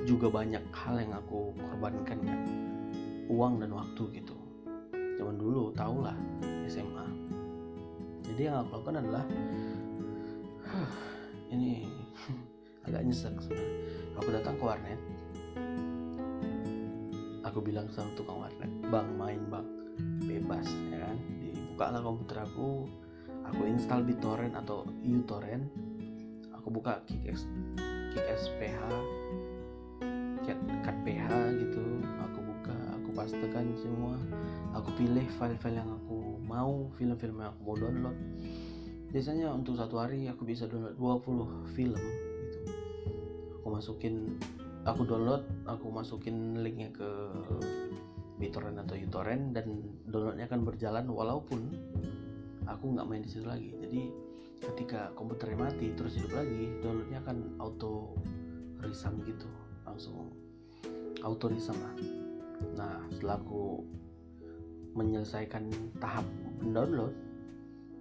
juga 0.05 0.29
banyak 0.29 0.61
hal 0.71 0.95
yang 1.01 1.13
aku 1.17 1.51
korbankan 1.57 2.19
kan. 2.21 2.39
Uang 3.27 3.59
dan 3.59 3.75
waktu 3.75 4.23
gitu. 4.23 4.37
Zaman 5.17 5.35
dulu 5.35 5.73
tau 5.73 5.99
lah 5.99 6.15
SMA 6.69 7.07
jadi 8.37 8.53
yang 8.53 8.61
aku 8.61 8.69
lakukan 8.77 9.01
adalah 9.01 9.25
ini 11.53 11.87
agak 12.85 13.01
nyesek 13.07 13.33
sebenarnya. 13.39 13.73
Aku 14.19 14.29
datang 14.29 14.55
ke 14.59 14.63
warnet. 14.67 15.01
Aku 17.47 17.63
bilang 17.63 17.87
sama 17.89 18.13
tukang 18.19 18.43
warnet 18.43 18.69
bang 18.93 19.09
main 19.15 19.41
bang. 19.49 19.67
Bebas 20.21 20.67
ya 20.93 21.07
kan? 21.07 21.17
Dibuka 21.39 21.85
lah 21.89 22.01
komputer 22.03 22.37
aku. 22.43 22.85
Aku 23.47 23.61
install 23.65 24.03
BitTorrent 24.03 24.53
atau 24.59 24.83
uTorrent 25.01 25.71
aku 26.67 26.83
buka 26.83 26.99
Kickass 27.07 27.47
Kickass 28.11 28.51
PH 28.59 28.83
cat, 30.83 30.97
PH 31.03 31.27
gitu. 31.59 31.83
Aku 32.27 32.39
buka 32.43 32.75
aku 32.95 33.09
pastekan 33.15 33.71
semua. 33.79 34.15
Aku 34.75 34.91
pilih 34.99 35.23
file-file 35.39 35.79
yang 35.79 35.91
aku 35.91 36.39
mau 36.43 36.91
film-film 36.99 37.39
yang 37.39 37.51
aku 37.55 37.61
mau 37.63 37.75
download. 37.75 38.17
Biasanya 39.11 39.51
untuk 39.51 39.79
satu 39.79 39.99
hari 39.99 40.27
aku 40.27 40.47
bisa 40.47 40.67
download 40.67 40.95
20 40.99 41.75
film 41.75 41.99
gitu. 41.99 42.59
Aku 43.59 43.67
masukin 43.71 44.39
aku 44.83 45.03
download 45.03 45.43
aku 45.67 45.87
masukin 45.91 46.63
linknya 46.63 46.91
ke 46.91 47.07
BitTorrent 48.39 48.79
atau 48.83 48.95
uTorrent 48.95 49.55
dan 49.55 49.83
downloadnya 50.07 50.47
akan 50.47 50.61
berjalan 50.67 51.05
walaupun 51.07 51.71
aku 52.67 52.83
nggak 52.91 53.07
main 53.07 53.23
di 53.23 53.31
situ 53.31 53.47
lagi. 53.47 53.71
Jadi 53.75 54.26
ketika 54.61 55.13
komputernya 55.13 55.69
mati 55.69 55.93
terus 55.93 56.17
hidup 56.17 56.41
lagi 56.41 56.73
downloadnya 56.81 57.19
akan 57.21 57.37
auto 57.61 58.17
resum 58.81 59.21
gitu 59.25 59.49
langsung 59.85 60.33
auto 61.21 61.45
resum 61.49 61.77
lah. 61.77 61.95
Nah 62.77 62.95
setelah 63.13 63.37
aku 63.41 63.85
menyelesaikan 64.97 65.69
tahap 66.01 66.25
download 66.73 67.13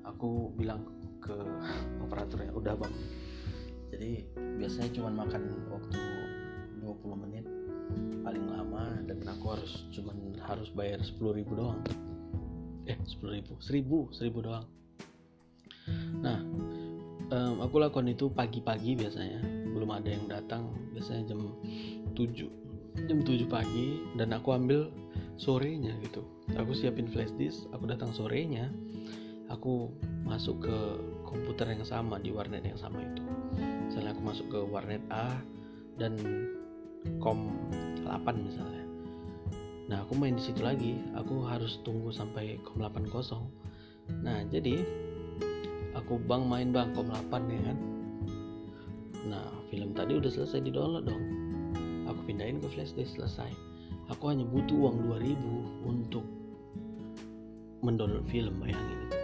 aku 0.04 0.52
bilang 0.56 0.84
ke 1.20 1.36
operatornya 2.04 2.52
udah 2.56 2.74
bang. 2.76 2.94
Jadi 3.92 4.10
biasanya 4.60 4.90
cuma 4.92 5.10
makan 5.24 5.42
waktu 5.70 6.00
20 6.82 7.22
menit 7.26 7.44
paling 8.26 8.44
lama 8.50 8.98
dan 9.06 9.22
aku 9.22 9.54
harus 9.54 9.86
cuman 9.94 10.34
harus 10.42 10.68
bayar 10.74 10.98
10 11.00 11.20
ribu 11.36 11.52
doang. 11.54 11.80
Eh 12.86 12.96
10 12.96 13.36
ribu 13.36 13.58
1000 13.60 14.14
1000 14.14 14.46
doang 14.46 14.66
nah 16.26 16.38
um, 17.30 17.62
aku 17.62 17.78
lakukan 17.78 18.10
itu 18.10 18.26
pagi-pagi 18.26 18.98
biasanya. 18.98 19.38
Belum 19.70 19.90
ada 19.94 20.08
yang 20.10 20.26
datang 20.26 20.74
biasanya 20.90 21.30
jam 21.30 21.54
7 22.18 23.06
jam 23.06 23.18
7 23.22 23.46
pagi 23.46 24.02
dan 24.18 24.34
aku 24.34 24.50
ambil 24.56 24.90
sorenya 25.38 25.94
gitu. 26.02 26.26
Aku 26.58 26.72
siapin 26.74 27.06
flash 27.06 27.30
disk 27.38 27.68
aku 27.70 27.86
datang 27.86 28.10
sorenya 28.10 28.72
aku 29.46 29.90
masuk 30.26 30.66
ke 30.66 30.78
komputer 31.22 31.70
yang 31.70 31.86
sama 31.86 32.18
di 32.18 32.34
warnet 32.34 32.66
yang 32.66 32.78
sama 32.78 33.02
itu. 33.02 33.22
Misalnya 33.86 34.10
aku 34.14 34.22
masuk 34.22 34.46
ke 34.50 34.60
warnet 34.66 35.02
A 35.10 35.38
dan 36.00 36.18
kom 37.22 37.54
8 38.02 38.46
misalnya. 38.46 38.84
Nah 39.86 40.02
aku 40.02 40.18
main 40.18 40.34
di 40.34 40.42
situ 40.42 40.62
lagi. 40.66 40.98
Aku 41.14 41.46
harus 41.46 41.78
tunggu 41.86 42.10
sampai 42.10 42.58
kom 42.66 42.82
8 42.82 43.06
kosong. 43.06 43.46
Nah 44.22 44.42
jadi 44.50 44.82
aku 45.96 46.20
bang 46.20 46.44
main 46.44 46.68
bang 46.70 46.92
kom 46.92 47.08
8 47.08 47.48
ya 47.48 47.60
kan? 47.72 47.78
Nah 49.26 49.48
film 49.72 49.96
tadi 49.96 50.20
udah 50.20 50.30
selesai 50.30 50.60
di 50.60 50.70
download 50.70 51.08
dong. 51.08 51.24
Aku 52.06 52.20
pindahin 52.28 52.60
ke 52.60 52.68
flashdisk 52.70 53.16
selesai. 53.16 53.50
Aku 54.12 54.30
hanya 54.30 54.46
butuh 54.46 54.76
uang 54.76 55.10
2000 55.10 55.88
untuk 55.88 56.22
mendownload 57.82 58.28
film 58.30 58.54
bayangin 58.62 58.98
itu. 59.02 59.16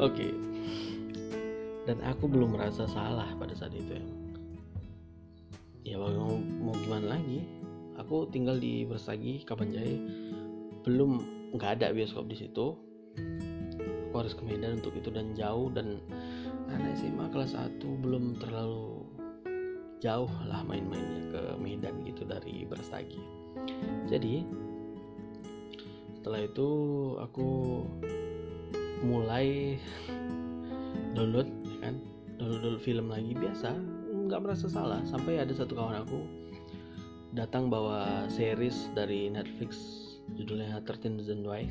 Oke. 0.00 0.16
Okay. 0.16 0.32
dan 1.88 1.96
aku 2.06 2.30
belum 2.30 2.54
merasa 2.54 2.86
salah 2.86 3.26
pada 3.34 3.50
saat 3.56 3.74
itu 3.74 3.98
ya. 3.98 4.06
Ya 5.82 5.96
mau, 5.98 6.38
mau 6.38 6.76
gimana 6.76 7.18
lagi? 7.18 7.42
Aku 7.98 8.30
tinggal 8.30 8.62
di 8.62 8.86
Bersagi 8.86 9.42
Kapanjaya 9.42 9.98
belum 10.86 11.20
nggak 11.56 11.80
ada 11.80 11.92
bioskop 11.92 12.30
di 12.30 12.36
situ 12.38 12.89
aku 14.10 14.14
harus 14.18 14.34
ke 14.34 14.42
Medan 14.42 14.82
untuk 14.82 14.98
itu 14.98 15.10
dan 15.14 15.30
jauh 15.38 15.70
dan 15.70 16.02
anak 16.70 16.98
SMA 16.98 17.26
kelas 17.30 17.54
1 17.54 17.78
belum 17.82 18.38
terlalu 18.42 19.06
jauh 20.00 20.32
lah 20.48 20.64
main-mainnya 20.64 21.30
ke 21.30 21.42
Medan 21.60 22.02
gitu 22.02 22.24
dari 22.26 22.64
Brastagi. 22.66 23.20
Jadi 24.10 24.42
setelah 26.18 26.40
itu 26.44 26.68
aku 27.22 27.48
mulai 29.06 29.78
download 31.14 31.48
ya 31.64 31.78
kan? 31.88 31.94
Download, 32.40 32.60
download 32.64 32.82
film 32.82 33.06
lagi 33.12 33.32
biasa 33.36 33.76
nggak 34.26 34.40
merasa 34.42 34.66
salah. 34.66 35.00
Sampai 35.06 35.38
ada 35.38 35.52
satu 35.54 35.76
kawan 35.76 36.02
aku 36.02 36.20
datang 37.30 37.70
bawa 37.70 38.26
series 38.26 38.90
dari 38.98 39.30
Netflix 39.30 40.09
judulnya 40.36 40.82
13 40.82 41.18
Reasons 41.18 41.46
Why. 41.46 41.64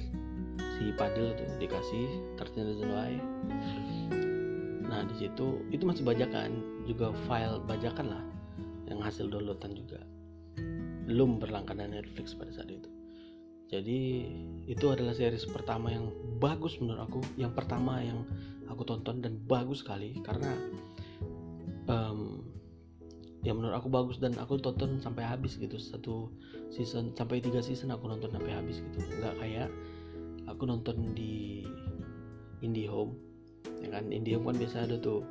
Si 0.80 0.91
Padil 0.95 1.36
tuh 1.36 1.50
dikasih 1.60 2.06
13 2.39 2.67
Reasons 2.67 2.91
Why. 2.91 3.12
Nah 4.89 5.06
di 5.06 5.15
situ 5.22 5.62
itu 5.69 5.84
masih 5.86 6.02
bajakan 6.02 6.84
juga 6.89 7.13
file 7.30 7.62
bajakan 7.69 8.08
lah 8.10 8.24
yang 8.89 9.00
hasil 9.00 9.30
downloadan 9.30 9.78
juga. 9.78 10.02
Belum 11.06 11.38
berlangganan 11.38 11.93
Netflix 11.93 12.34
pada 12.34 12.50
saat 12.50 12.74
itu. 12.74 12.89
Jadi 13.69 14.26
itu 14.65 14.86
adalah 14.89 15.13
series 15.13 15.45
pertama 15.45 15.93
yang 15.93 16.10
bagus 16.41 16.82
menurut 16.82 17.06
aku. 17.06 17.22
Yang 17.38 17.54
pertama 17.54 18.02
yang 18.02 18.26
aku 18.65 18.82
tonton 18.82 19.22
dan 19.22 19.38
bagus 19.45 19.86
sekali 19.86 20.17
karena 20.26 20.50
um, 21.86 22.38
ya 23.39 23.56
menurut 23.56 23.80
aku 23.80 23.88
bagus 23.88 24.19
dan 24.19 24.36
aku 24.36 24.60
tonton 24.60 24.99
sampai 24.99 25.23
habis 25.23 25.56
gitu. 25.56 25.80
Satu 25.80 26.32
season 26.71 27.15
sampai 27.15 27.39
tiga 27.39 27.63
season 27.63 27.91
aku 27.95 28.12
nonton 28.12 28.32
sampai 28.32 28.52
habis 28.52 28.84
gitu. 28.84 28.99
Nggak 29.19 29.36
kayak 29.39 29.69
aku 30.47 30.67
nonton 30.67 31.15
di 31.15 31.63
IndiHome 32.60 33.15
ya 33.80 33.95
kan? 33.95 34.12
IndiHome 34.12 34.52
kan 34.52 34.58
biasa 34.60 34.78
ada 34.89 34.95
tuh 34.99 35.23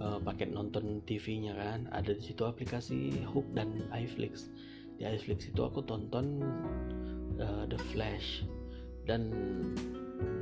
uh, 0.00 0.18
paket 0.24 0.52
nonton 0.52 1.04
TV-nya 1.04 1.52
kan. 1.52 1.90
Ada 1.92 2.16
di 2.16 2.22
situ 2.32 2.42
aplikasi 2.48 3.22
Hook 3.28 3.46
dan 3.52 3.84
iFlix. 3.92 4.48
Di 4.96 5.04
iFlix 5.04 5.48
itu 5.48 5.60
aku 5.60 5.84
tonton 5.84 6.40
uh, 7.36 7.64
The 7.68 7.78
Flash 7.92 8.48
dan 9.04 9.28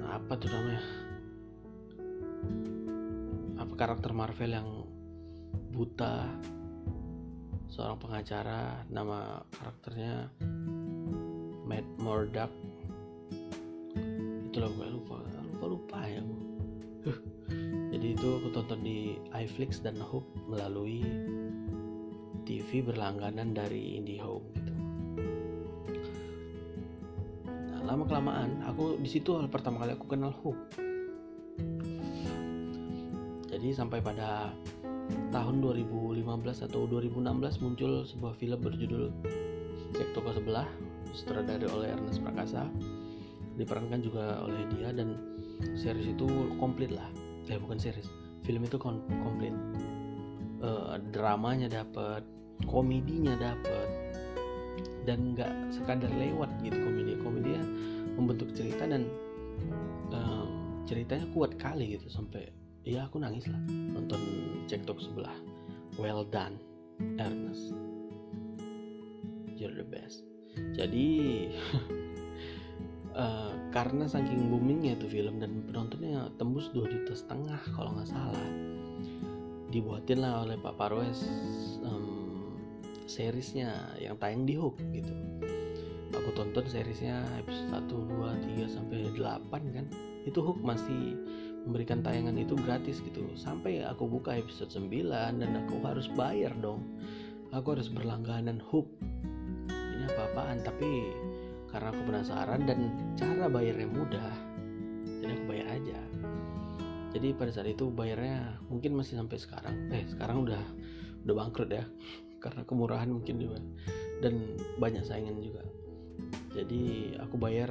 apa 0.07 0.39
tuh 0.39 0.51
namanya? 0.51 0.85
Apa 3.61 3.75
karakter 3.77 4.15
Marvel 4.15 4.53
yang 4.55 4.69
buta 5.71 6.29
seorang 7.71 7.99
pengacara 8.03 8.83
nama 8.91 9.41
karakternya 9.55 10.29
Matt 11.65 11.87
Murdock. 12.03 12.53
Itulah 14.51 14.71
gue 14.75 14.89
lupa 14.91 15.23
lupa 15.61 15.67
lupa 15.71 15.99
ya 16.09 16.25
jadi 17.91 18.17
itu 18.17 18.29
aku 18.41 18.49
tonton 18.55 18.81
di 18.81 19.21
iFlix 19.37 19.85
dan 19.85 20.01
Hook 20.01 20.25
melalui 20.49 21.05
TV 22.49 22.81
berlangganan 22.81 23.53
dari 23.53 24.01
IndiHome 24.01 24.47
gitu. 24.57 24.73
Nah, 27.45 27.81
lama 27.85 28.09
kelamaan 28.09 28.65
aku 28.65 28.97
di 28.97 29.09
situ 29.11 29.37
pertama 29.53 29.85
kali 29.85 29.93
aku 29.93 30.07
kenal 30.09 30.33
Hook 30.33 30.57
jadi 33.53 33.77
sampai 33.77 34.01
pada 34.01 34.57
tahun 35.31 35.63
2015 35.63 36.67
atau 36.67 36.87
2016 36.91 37.63
muncul 37.63 38.03
sebuah 38.03 38.35
film 38.39 38.59
berjudul 38.59 39.11
Cek 39.95 40.15
Toko 40.15 40.31
Sebelah 40.35 40.69
sutradara 41.15 41.67
oleh 41.71 41.95
Ernest 41.95 42.23
Prakasa. 42.23 42.67
Diperankan 43.59 44.01
juga 44.01 44.41
oleh 44.47 44.65
dia 44.73 44.95
dan 44.95 45.19
series 45.77 46.15
itu 46.15 46.27
komplit 46.57 46.95
lah. 46.95 47.07
Eh 47.51 47.59
bukan 47.59 47.77
series. 47.77 48.07
Film 48.47 48.65
itu 48.65 48.79
kom 48.79 49.03
komplit. 49.27 49.53
Uh, 50.61 51.01
dramanya 51.11 51.73
dapat 51.73 52.21
komedinya 52.69 53.33
dapat 53.41 53.89
dan 55.09 55.33
nggak 55.35 55.53
sekadar 55.75 56.13
lewat 56.15 56.49
gitu 56.63 56.79
komedi. 56.79 57.19
Komedinya 57.21 57.65
membentuk 58.15 58.55
cerita 58.55 58.87
dan 58.87 59.11
uh, 60.15 60.47
ceritanya 60.87 61.27
kuat 61.35 61.59
kali 61.59 61.99
gitu 61.99 62.07
sampai 62.09 62.49
ya 62.85 63.07
aku 63.09 63.21
nangis 63.21 63.47
lah. 63.49 63.61
Nonton 63.69 64.21
cek 64.69 64.85
tok 64.87 65.01
sebelah. 65.01 65.35
Well 65.99 66.25
done 66.29 66.61
Ernest. 67.21 67.75
You're 69.57 69.77
the 69.77 69.85
best. 69.85 70.25
Jadi 70.77 71.07
uh, 73.13 73.53
karena 73.75 74.09
saking 74.09 74.49
boomingnya 74.49 74.97
tuh 74.99 75.13
film 75.13 75.39
dan 75.39 75.63
penontonnya 75.69 76.33
tembus 76.41 76.73
2 76.73 76.91
juta 76.91 77.13
setengah 77.15 77.61
kalau 77.77 77.95
nggak 77.95 78.11
salah 78.11 78.49
dibuatin 79.71 80.19
lah 80.19 80.43
oleh 80.43 80.59
Pak 80.59 80.75
Parwes 80.75 81.23
um, 81.87 82.59
seriesnya 83.07 83.95
yang 84.03 84.19
tayang 84.19 84.45
di 84.45 84.59
Hook 84.59 84.77
gitu. 84.91 85.15
Aku 86.11 86.35
tonton 86.35 86.67
seriesnya 86.67 87.23
episode 87.39 87.87
1, 87.87 87.87
2, 87.87 88.67
3 88.67 88.77
sampai 88.77 88.99
8 89.15 89.75
kan? 89.75 89.87
Itu 90.27 90.43
Hook 90.43 90.59
masih 90.61 91.15
memberikan 91.67 92.01
tayangan 92.01 92.37
itu 92.37 92.57
gratis 92.57 93.01
gitu. 93.05 93.25
Sampai 93.37 93.85
aku 93.85 94.09
buka 94.09 94.37
episode 94.37 94.73
9 94.73 95.41
dan 95.41 95.51
aku 95.67 95.81
harus 95.85 96.09
bayar 96.13 96.53
dong. 96.61 96.85
Aku 97.53 97.75
harus 97.75 97.91
berlangganan 97.91 98.63
hook. 98.71 98.87
Ini 99.71 100.07
apa-apaan? 100.11 100.63
Tapi 100.63 100.91
karena 101.71 101.89
aku 101.93 102.01
penasaran 102.07 102.63
dan 102.67 102.79
cara 103.15 103.47
bayarnya 103.47 103.89
mudah 103.91 104.51
jadi 105.21 105.37
aku 105.37 105.45
bayar 105.47 105.67
aja. 105.77 105.99
Jadi 107.11 107.29
pada 107.37 107.51
saat 107.53 107.69
itu 107.69 107.93
bayarnya 107.93 108.57
mungkin 108.73 108.97
masih 108.97 109.21
sampai 109.21 109.37
sekarang. 109.37 109.75
Eh 109.93 110.09
sekarang 110.09 110.49
udah 110.49 110.63
udah 111.29 111.35
bangkrut 111.37 111.71
ya. 111.71 111.85
Karena 112.45 112.65
kemurahan 112.65 113.11
mungkin 113.13 113.37
juga. 113.37 113.61
Dan 114.25 114.57
banyak 114.81 115.05
saingan 115.05 115.37
juga. 115.45 115.65
Jadi 116.57 117.15
aku 117.21 117.37
bayar 117.37 117.71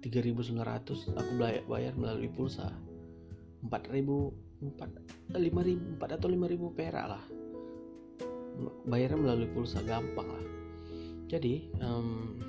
3900 0.00 1.18
aku 1.18 1.32
bayar 1.66 1.94
melalui 1.98 2.30
pulsa 2.30 2.70
empat 3.64 3.88
ribu 3.88 4.34
empat 4.60 4.88
eh, 5.36 5.40
lima 5.40 5.60
ribu 5.60 5.84
empat 5.96 6.16
atau 6.16 6.28
lima 6.32 6.46
ribu 6.48 6.72
perak 6.72 7.06
lah. 7.08 7.24
Bayarnya 8.88 9.20
melalui 9.20 9.48
pulsa 9.52 9.84
gampang 9.84 10.28
lah. 10.32 10.44
Jadi 11.28 11.74
um, 11.82 12.40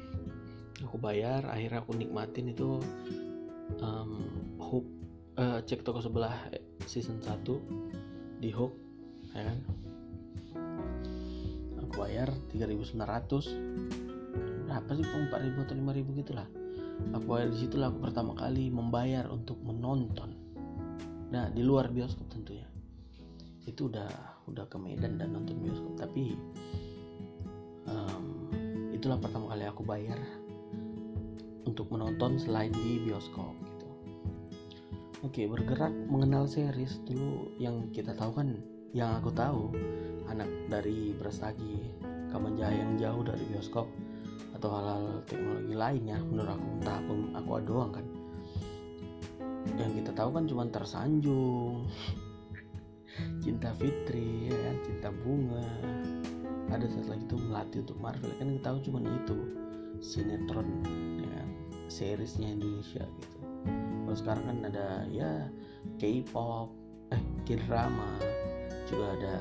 aku 0.80 0.96
bayar 1.02 1.44
akhirnya 1.50 1.84
aku 1.84 1.98
nikmatin 1.98 2.54
itu 2.54 2.80
um, 3.82 4.12
hook 4.62 4.86
uh, 5.36 5.60
cek 5.66 5.84
toko 5.84 6.00
sebelah 6.00 6.48
eh, 6.54 6.64
season 6.86 7.20
1 7.20 8.40
di 8.40 8.54
hook 8.54 8.72
ya 9.34 9.44
kan? 9.52 9.60
Aku 11.84 11.92
bayar 11.98 12.30
3900 12.54 14.08
berapa 14.68 14.92
sih 14.94 15.06
4000 15.10 15.66
atau 15.66 15.74
5000 15.74 16.20
gitu 16.22 16.32
lah. 16.38 16.48
Aku 17.18 17.26
bayar 17.26 17.50
di 17.50 17.58
situ 17.58 17.82
aku 17.82 17.98
pertama 17.98 18.38
kali 18.38 18.70
membayar 18.70 19.26
untuk 19.34 19.58
menonton 19.66 20.37
nah 21.28 21.52
di 21.52 21.60
luar 21.64 21.92
bioskop 21.92 22.32
tentunya 22.32 22.68
itu 23.68 23.92
udah 23.92 24.08
udah 24.48 24.66
ke 24.72 24.80
Medan 24.80 25.20
dan 25.20 25.36
nonton 25.36 25.60
bioskop. 25.60 25.94
Tapi 26.00 26.40
um, 27.86 28.26
itulah 28.96 29.20
pertama 29.20 29.52
kali 29.52 29.68
aku 29.68 29.84
bayar 29.84 30.18
untuk 31.68 31.92
menonton 31.92 32.40
selain 32.40 32.72
di 32.72 33.04
bioskop 33.04 33.54
gitu. 33.60 33.88
Oke 35.28 35.44
bergerak 35.52 35.92
mengenal 36.08 36.48
series 36.48 37.04
dulu 37.04 37.52
yang 37.60 37.92
kita 37.92 38.16
tahu 38.16 38.32
kan 38.40 38.56
yang 38.96 39.20
aku 39.20 39.30
tahu 39.36 39.76
anak 40.32 40.48
dari 40.72 41.12
Brastagi 41.20 41.92
Kamanjaya 42.32 42.88
yang 42.88 42.96
jauh 42.96 43.24
dari 43.28 43.44
bioskop 43.52 43.88
atau 44.56 44.70
hal-hal 44.74 45.22
teknologi 45.28 45.76
lainnya 45.76 46.18
menurut 46.24 46.56
aku. 46.56 46.68
Entah 46.80 46.98
aku, 47.04 47.14
aku 47.36 47.50
doang 47.68 47.92
kan 47.92 48.06
yang 49.76 49.92
kita 50.00 50.12
tahu 50.16 50.30
kan 50.32 50.48
cuma 50.48 50.64
tersanjung. 50.72 51.84
Cinta 53.42 53.74
Fitri 53.76 54.48
ya 54.48 54.56
kan? 54.56 54.76
Cinta 54.86 55.10
bunga. 55.12 55.68
Ada 56.72 56.86
satu 56.92 57.08
lagi 57.12 57.24
tuh 57.28 57.40
melatih 57.42 57.80
untuk 57.84 57.98
Marvel. 58.00 58.32
Kan 58.38 58.48
kita 58.56 58.64
tahu 58.72 58.78
cuma 58.88 59.00
itu 59.04 59.38
sinetron 60.00 60.68
ya 61.20 61.30
kan? 61.32 61.50
Seriesnya 61.88 62.54
Indonesia 62.54 63.04
gitu. 63.04 63.38
Kalau 64.08 64.18
sekarang 64.18 64.46
kan 64.48 64.58
ada 64.72 64.88
ya 65.12 65.48
K-pop 66.00 66.72
eh 67.12 67.22
K-drama. 67.44 68.20
Juga 68.88 69.06
ada 69.20 69.36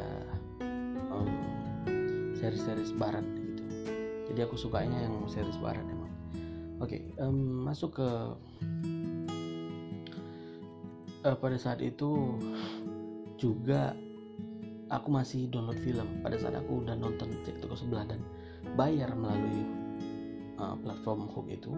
um, 1.12 1.30
series-series 2.34 2.94
barat 2.98 3.22
gitu. 3.36 3.62
Jadi 4.32 4.40
aku 4.42 4.58
sukanya 4.58 5.06
yang 5.06 5.22
series 5.30 5.58
barat 5.62 5.84
emang. 5.86 6.10
Oke 6.76 6.98
okay, 6.98 7.02
um, 7.22 7.64
masuk 7.64 7.96
ke 7.96 8.08
uh, 11.26 11.34
pada 11.34 11.58
saat 11.58 11.82
itu 11.82 12.38
juga 13.36 13.92
aku 14.94 15.08
masih 15.10 15.50
download 15.50 15.82
film. 15.82 16.22
Pada 16.22 16.38
saat 16.38 16.54
aku 16.54 16.86
udah 16.86 16.94
nonton 16.94 17.34
cek 17.42 17.58
toko 17.58 17.74
sebelah 17.74 18.06
dan 18.06 18.22
bayar 18.78 19.10
melalui 19.18 19.66
uh, 20.62 20.78
platform 20.78 21.26
Hook 21.26 21.50
itu 21.50 21.74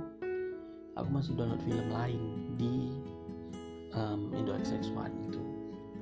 aku 0.95 1.09
masih 1.09 1.33
download 1.35 1.63
film 1.65 1.89
lain 1.89 2.23
di 2.61 2.93
um, 3.97 4.29
Indo 4.37 4.53
XX1 4.53 5.09
itu. 5.33 5.43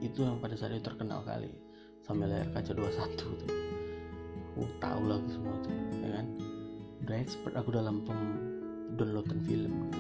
Itu 0.03 0.27
yang 0.27 0.43
pada 0.43 0.59
saat 0.59 0.75
itu 0.75 0.85
terkenal 0.85 1.23
kali 1.23 1.55
sampai 2.05 2.27
layar 2.27 2.49
kaca 2.51 2.75
21 2.75 3.15
tuh. 3.17 3.53
Aku 4.57 4.65
tahu 4.81 5.03
lagi 5.05 5.29
semua 5.31 5.53
itu 5.63 5.71
ya 6.01 6.09
kan? 6.17 6.27
Udah 7.05 7.17
expert 7.21 7.55
aku 7.55 7.71
dalam 7.77 8.03
pem 8.03 8.21
downloadan 8.97 9.41
film. 9.45 9.93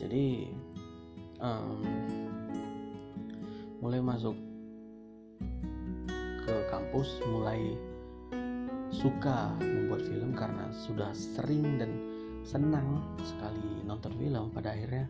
Jadi 0.00 0.48
um, 1.44 1.84
mulai 3.80 4.00
masuk 4.04 4.36
ke 6.44 6.54
kampus 6.68 7.08
mulai 7.32 7.76
suka 8.92 9.56
membuat 9.60 10.04
film 10.04 10.36
karena 10.36 10.68
sudah 10.84 11.10
sering 11.16 11.80
dan 11.80 11.90
senang 12.44 13.00
sekali 13.24 13.80
nonton 13.88 14.12
film. 14.20 14.52
Pada 14.52 14.76
akhirnya 14.76 15.08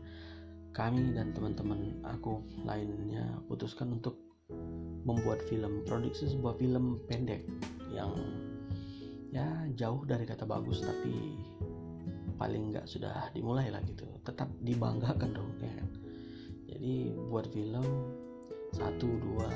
kami 0.70 1.10
dan 1.16 1.34
teman-teman 1.34 1.98
aku 2.06 2.46
lainnya 2.62 3.26
putuskan 3.50 3.98
untuk 3.98 4.22
membuat 5.02 5.42
film 5.50 5.82
produksi 5.86 6.30
sebuah 6.30 6.54
film 6.60 7.02
pendek 7.10 7.42
yang 7.90 8.14
ya 9.34 9.46
jauh 9.78 10.02
dari 10.06 10.26
kata 10.26 10.46
bagus 10.46 10.82
tapi 10.82 11.38
paling 12.38 12.70
nggak 12.70 12.86
sudah 12.86 13.34
dimulai 13.34 13.72
lah 13.72 13.82
gitu. 13.82 14.06
Tetap 14.22 14.46
dibanggakan 14.62 15.30
dong 15.34 15.50
ya 15.58 15.72
kan? 15.74 15.88
Jadi 16.70 16.92
buat 17.26 17.50
film 17.50 17.86
satu 19.00 19.16
dua 19.16 19.48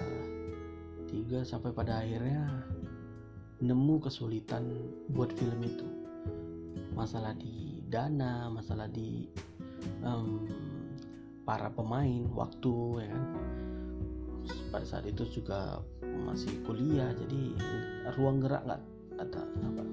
tiga 1.04 1.44
sampai 1.44 1.68
pada 1.76 2.00
akhirnya 2.00 2.64
nemu 3.60 4.00
kesulitan 4.00 4.64
buat 5.12 5.28
film 5.36 5.60
itu. 5.60 5.84
Masalah 6.96 7.36
di 7.36 7.84
dana 7.84 8.48
masalah 8.48 8.88
di 8.88 9.28
um, 10.00 10.48
para 11.44 11.68
pemain 11.76 12.24
waktu 12.32 13.04
ya 13.04 13.12
kan. 13.12 13.24
Pada 14.72 14.88
saat 14.88 15.04
itu 15.12 15.28
juga 15.28 15.84
masih 16.24 16.64
kuliah 16.64 17.12
jadi 17.12 17.52
ruang 18.16 18.40
gerak 18.40 18.64
nggak 18.64 18.80
ada 19.28 19.44
apa 19.44 19.84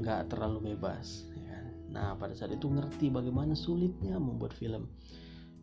nggak 0.00 0.20
terlalu 0.32 0.72
bebas 0.72 1.28
ya 1.36 1.52
kan? 1.52 1.64
nah 1.92 2.08
pada 2.16 2.32
saat 2.32 2.56
itu 2.56 2.64
ngerti 2.64 3.12
bagaimana 3.12 3.52
sulitnya 3.52 4.16
membuat 4.16 4.56
film. 4.56 4.88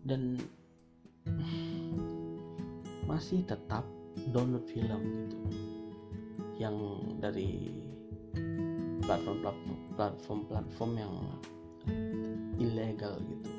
Dan 0.06 0.38
masih 3.08 3.42
tetap 3.48 3.88
download 4.36 4.68
film 4.68 5.02
gitu. 5.26 5.38
Yang 6.60 6.76
dari 7.24 7.50
platform-platform 9.08 9.80
platform-platform 9.96 10.92
yang 11.00 11.14
ilegal 12.60 13.16
gitu. 13.24 13.50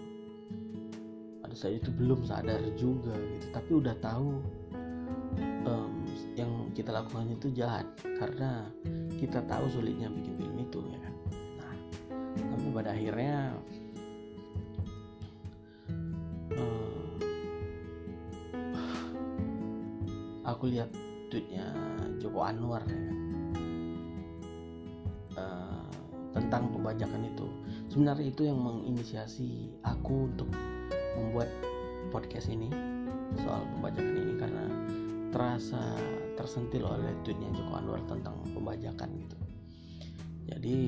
Pada 1.40 1.54
saat 1.56 1.80
itu 1.80 1.90
belum 1.96 2.20
sadar 2.28 2.60
juga 2.76 3.16
gitu. 3.16 3.46
Tapi 3.50 3.70
udah 3.72 3.96
tahu 4.04 4.28
um, 5.64 5.94
yang 6.36 6.68
kita 6.76 6.92
lakukan 6.92 7.32
itu 7.32 7.48
jahat. 7.56 7.88
Karena 8.04 8.68
kita 9.16 9.40
tahu 9.48 9.66
sulitnya 9.72 10.12
bikin 10.12 10.36
film 10.36 10.56
itu 10.60 10.80
ya. 10.92 11.00
Nah 11.58 11.74
tapi 12.36 12.66
pada 12.70 12.92
akhirnya 12.92 13.56
lihat 20.68 20.90
tweetnya 21.32 21.72
Joko 22.20 22.44
Anwar 22.44 22.84
ya. 22.86 23.02
Uh, 25.38 25.88
tentang 26.36 26.70
pembajakan 26.70 27.24
itu. 27.24 27.46
Sebenarnya 27.88 28.28
itu 28.28 28.42
yang 28.46 28.60
menginisiasi 28.60 29.80
aku 29.82 30.28
untuk 30.28 30.50
membuat 31.16 31.48
podcast 32.12 32.52
ini 32.52 32.68
soal 33.44 33.64
pembajakan 33.76 34.14
ini 34.16 34.34
karena 34.40 34.64
terasa 35.28 35.82
tersentil 36.36 36.88
oleh 36.88 37.12
tweetnya 37.24 37.50
Joko 37.52 37.72
Anwar 37.76 38.00
tentang 38.08 38.38
pembajakan 38.52 39.10
gitu. 39.24 39.36
Jadi 40.48 40.78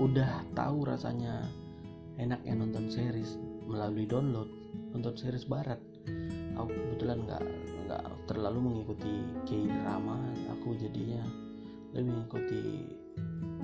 udah 0.00 0.42
tahu 0.56 0.88
rasanya 0.88 1.44
enaknya 2.16 2.56
nonton 2.56 2.88
series 2.88 3.36
melalui 3.68 4.08
download 4.08 4.48
nonton 4.92 5.14
series 5.16 5.44
barat 5.44 5.78
aku 6.56 6.70
kebetulan 6.72 7.18
nggak 7.24 7.44
nggak 7.86 8.04
terlalu 8.28 8.58
mengikuti 8.60 9.24
K-drama. 9.44 10.18
Aku 10.58 10.76
jadinya 10.76 11.22
lebih 11.92 12.12
mengikuti 12.12 12.88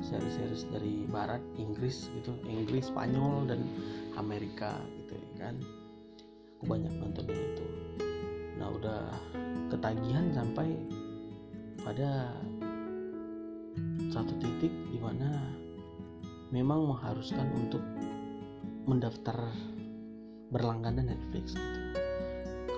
series-series 0.04 0.68
dari 0.70 1.04
barat 1.08 1.40
Inggris 1.56 2.08
gitu. 2.20 2.36
Inggris 2.46 2.92
Spanyol 2.92 3.48
dan 3.48 3.60
Amerika 4.20 4.76
gitu 5.04 5.16
kan. 5.40 5.56
Aku 6.58 6.64
banyak 6.68 6.92
nontonnya 6.98 7.38
itu. 7.38 7.66
Nah 8.58 8.68
udah 8.74 9.00
ketagihan 9.70 10.28
sampai 10.34 10.74
pada 11.82 12.34
satu 14.10 14.34
titik 14.42 14.72
di 14.90 14.98
mana 14.98 15.30
memang 16.50 16.90
mengharuskan 16.90 17.46
untuk 17.54 17.84
mendaftar 18.88 19.52
berlangganan 20.48 21.12
Netflix 21.12 21.54
gitu 21.54 21.77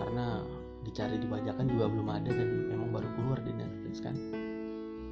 karena 0.00 0.40
dicari 0.80 1.20
dibajakan 1.20 1.68
juga 1.68 1.92
belum 1.92 2.08
ada 2.08 2.30
dan 2.32 2.48
memang 2.72 2.88
baru 2.88 3.08
keluar 3.20 3.38
di 3.44 3.52
Netflix 3.52 4.00
kan. 4.00 4.16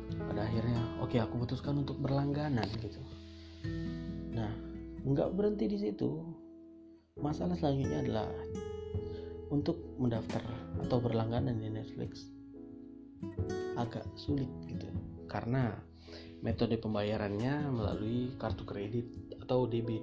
Pada 0.08 0.48
akhirnya 0.48 0.80
oke 1.04 1.12
okay, 1.12 1.20
aku 1.20 1.44
putuskan 1.44 1.84
untuk 1.84 2.00
berlangganan 2.00 2.64
gitu. 2.80 3.00
Nah 4.32 4.48
nggak 5.04 5.36
berhenti 5.36 5.68
di 5.68 5.78
situ. 5.78 6.24
Masalah 7.20 7.58
selanjutnya 7.58 8.00
adalah 8.00 8.30
untuk 9.52 9.76
mendaftar 10.00 10.44
atau 10.80 10.98
berlangganan 11.02 11.58
di 11.60 11.68
Netflix 11.68 12.24
agak 13.76 14.06
sulit 14.16 14.48
gitu. 14.64 14.88
Karena 15.28 15.74
metode 16.40 16.78
pembayarannya 16.78 17.68
melalui 17.74 18.32
kartu 18.40 18.64
kredit 18.64 19.36
atau 19.44 19.68
debit. 19.68 20.02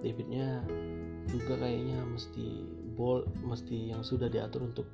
Debitnya 0.00 0.64
juga 1.28 1.60
kayaknya 1.60 2.00
mesti 2.08 2.79
mesti 3.44 3.92
yang 3.92 4.04
sudah 4.04 4.28
diatur 4.28 4.68
untuk 4.68 4.86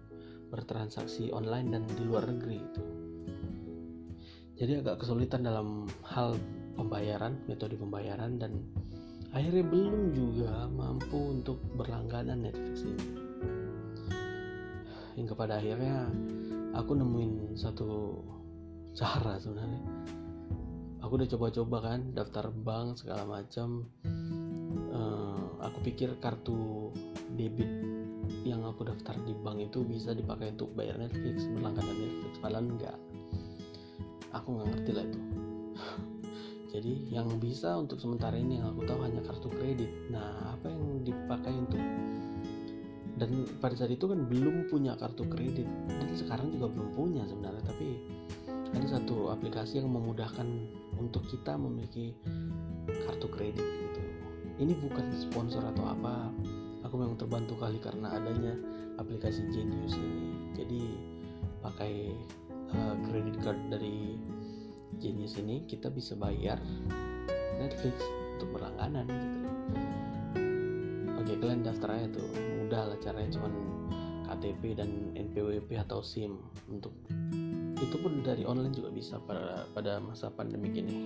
bertransaksi 0.50 1.34
online 1.34 1.74
dan 1.74 1.82
di 1.90 2.02
luar 2.06 2.26
negeri 2.30 2.56
itu. 2.56 2.82
Jadi 4.56 4.72
agak 4.80 5.04
kesulitan 5.04 5.44
dalam 5.44 5.84
hal 6.00 6.32
pembayaran 6.80 7.36
metode 7.44 7.76
pembayaran 7.76 8.40
dan 8.40 8.64
akhirnya 9.36 9.64
belum 9.68 10.16
juga 10.16 10.64
mampu 10.72 11.40
untuk 11.40 11.60
berlangganan 11.76 12.40
Netflix 12.40 12.88
ini. 12.88 13.06
Hingga 15.16 15.32
pada 15.36 15.60
akhirnya 15.60 16.08
aku 16.72 16.92
nemuin 16.96 17.56
satu 17.56 18.20
cara 18.96 19.36
sebenarnya. 19.36 19.82
Aku 21.04 21.20
udah 21.20 21.28
coba-coba 21.36 21.92
kan 21.92 22.00
daftar 22.16 22.48
bank 22.48 23.00
segala 23.04 23.28
macam. 23.28 23.92
Uh, 24.96 25.60
aku 25.60 25.84
pikir 25.84 26.16
kartu 26.16 26.88
debit 27.36 27.95
yang 28.46 28.62
aku 28.62 28.86
daftar 28.86 29.14
di 29.26 29.34
bank 29.42 29.58
itu 29.70 29.82
bisa 29.82 30.14
dipakai 30.14 30.54
untuk 30.54 30.70
bayar 30.78 30.98
Netflix 30.98 31.46
berlangganan 31.50 31.96
Netflix 31.96 32.32
padahal 32.38 32.64
enggak. 32.66 32.98
Aku 34.34 34.48
nggak 34.56 34.68
ngerti 34.72 34.90
lah 34.94 35.04
itu. 35.06 35.20
Jadi 36.76 36.92
yang 37.08 37.28
bisa 37.40 37.78
untuk 37.78 37.98
sementara 37.98 38.36
ini 38.36 38.60
yang 38.60 38.76
aku 38.76 38.84
tahu 38.84 39.00
hanya 39.02 39.22
kartu 39.24 39.48
kredit. 39.48 39.90
Nah 40.12 40.54
apa 40.54 40.66
yang 40.68 41.02
dipakai 41.02 41.52
untuk? 41.54 41.80
Dan 43.16 43.48
pada 43.64 43.72
saat 43.72 43.90
itu 43.96 44.04
kan 44.04 44.28
belum 44.28 44.68
punya 44.68 44.92
kartu 45.00 45.24
kredit. 45.26 45.68
Dan 45.88 46.08
sekarang 46.12 46.52
juga 46.52 46.68
belum 46.68 46.92
punya 46.92 47.24
sebenarnya 47.24 47.64
tapi 47.64 47.96
ada 48.76 48.86
satu 49.00 49.32
aplikasi 49.32 49.80
yang 49.80 49.88
memudahkan 49.88 50.44
untuk 51.00 51.24
kita 51.32 51.56
memiliki 51.56 52.12
kartu 53.08 53.28
kredit 53.32 53.64
gitu. 53.64 54.02
Ini 54.56 54.72
bukan 54.84 55.12
sponsor 55.16 55.64
atau 55.64 55.84
apa 55.92 56.32
aku 56.86 57.02
memang 57.02 57.18
terbantu 57.18 57.58
kali 57.58 57.82
karena 57.82 58.14
adanya 58.14 58.54
aplikasi 59.02 59.42
Genius 59.50 59.98
ini. 59.98 60.54
Jadi 60.54 60.80
pakai 61.60 62.14
uh, 62.72 62.94
credit 63.10 63.36
card 63.42 63.58
dari 63.68 64.14
Genius 65.02 65.36
ini 65.36 65.66
kita 65.66 65.90
bisa 65.90 66.14
bayar 66.16 66.62
Netflix 67.58 68.00
untuk 68.38 68.56
berlangganan 68.56 69.06
gitu. 69.10 69.38
Oke 71.18 71.32
kalian 71.42 71.66
daftar 71.66 71.98
aja 71.98 72.06
tuh. 72.14 72.26
Mudah 72.64 72.94
lah 72.94 72.98
caranya 73.02 73.34
cuman 73.34 73.52
KTP 74.26 74.78
dan 74.78 74.90
NPWP 75.14 75.70
atau 75.82 76.02
SIM 76.02 76.38
untuk 76.70 76.94
itu 77.76 77.96
pun 78.00 78.24
dari 78.24 78.42
online 78.48 78.72
juga 78.72 78.88
bisa 78.88 79.20
pada 79.20 79.68
pada 79.74 79.98
masa 80.00 80.32
pandemi 80.32 80.70
ini. 80.72 80.98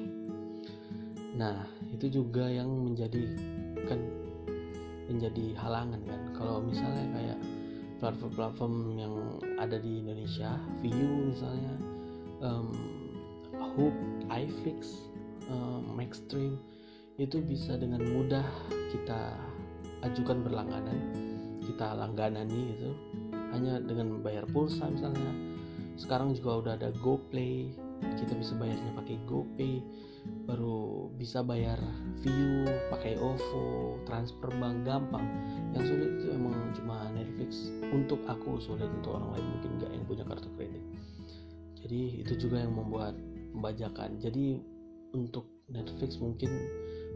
Nah 1.34 1.66
itu 1.90 2.20
juga 2.20 2.46
yang 2.46 2.68
menjadi 2.68 3.26
kan 3.88 4.19
menjadi 5.10 5.58
halangan 5.58 6.00
kan. 6.06 6.20
Kalau 6.38 6.62
misalnya 6.62 7.04
kayak 7.12 7.38
platform-platform 8.00 8.74
yang 8.96 9.14
ada 9.58 9.76
di 9.76 10.00
Indonesia, 10.00 10.56
View 10.80 11.34
misalnya, 11.34 11.74
um, 12.40 12.70
Hoop, 13.60 13.92
iFix, 14.32 15.10
um, 15.50 15.84
Maxstream 15.98 16.56
itu 17.20 17.42
bisa 17.44 17.76
dengan 17.76 18.00
mudah 18.00 18.46
kita 18.88 19.36
ajukan 20.00 20.40
berlangganan 20.40 20.96
kita 21.60 21.92
langganani 21.94 22.74
itu 22.74 22.90
hanya 23.52 23.78
dengan 23.78 24.18
membayar 24.18 24.44
pulsa 24.48 24.88
misalnya. 24.88 25.32
Sekarang 26.00 26.32
juga 26.32 26.50
udah 26.64 26.72
ada 26.80 26.90
GoPlay 26.98 27.70
kita 28.16 28.32
bisa 28.36 28.52
bayarnya 28.56 28.92
pakai 28.96 29.16
GoPay 29.28 29.74
baru 30.44 31.08
bisa 31.16 31.40
bayar 31.40 31.80
view 32.20 32.68
pakai 32.92 33.16
OVO 33.16 33.96
transfer 34.04 34.52
bank 34.60 34.84
gampang. 34.84 35.24
Yang 35.72 35.84
sulit 35.94 36.10
itu 36.20 36.26
emang 36.36 36.56
cuma 36.76 37.08
Netflix. 37.12 37.72
Untuk 37.90 38.20
aku 38.28 38.60
sulit 38.60 38.88
untuk 38.88 39.16
orang 39.16 39.38
lain 39.38 39.46
mungkin 39.56 39.70
nggak 39.80 39.90
yang 39.92 40.04
punya 40.04 40.24
kartu 40.28 40.48
kredit. 40.56 40.84
Jadi 41.80 42.00
itu 42.20 42.32
juga 42.36 42.60
yang 42.60 42.76
membuat 42.76 43.16
pembajakan 43.56 44.20
jadi 44.20 44.60
untuk 45.16 45.48
Netflix 45.70 46.20
mungkin 46.20 46.50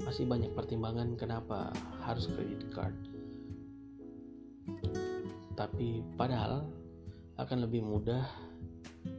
masih 0.03 0.27
banyak 0.27 0.51
pertimbangan 0.57 1.15
kenapa 1.15 1.71
harus 2.03 2.27
credit 2.33 2.67
card. 2.75 2.97
Tapi 5.55 6.03
padahal 6.19 6.67
akan 7.39 7.67
lebih 7.67 7.83
mudah 7.83 8.27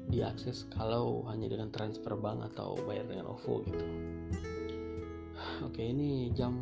diakses 0.10 0.66
kalau 0.72 1.26
hanya 1.28 1.52
dengan 1.52 1.70
transfer 1.74 2.16
bank 2.16 2.46
atau 2.54 2.80
bayar 2.88 3.06
dengan 3.10 3.36
OVO 3.36 3.66
gitu. 3.68 3.86
Oke 5.66 5.82
ini 5.84 6.32
jam 6.32 6.56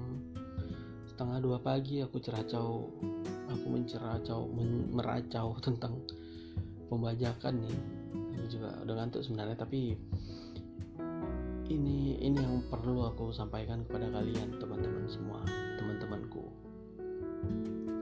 setengah 1.06 1.38
dua 1.44 1.58
pagi 1.62 2.02
aku 2.02 2.18
ceracau 2.18 2.90
aku 3.54 3.66
menceracau 3.70 4.50
men, 4.50 4.90
meracau 4.90 5.54
tentang 5.66 6.02
pembajakan 6.90 7.64
nih. 7.64 7.78
Aku 8.34 8.46
juga 8.50 8.70
udah 8.82 8.94
ngantuk 8.98 9.22
sebenarnya 9.22 9.58
tapi 9.58 9.96
ini 11.72 12.20
ini 12.20 12.38
yang 12.38 12.66
perlu 12.68 13.08
aku 13.08 13.32
sampaikan 13.32 13.88
kepada 13.88 14.12
kalian 14.12 14.58
teman-teman 14.58 15.06
semua 15.08 15.46
teman-temanku. 15.80 16.44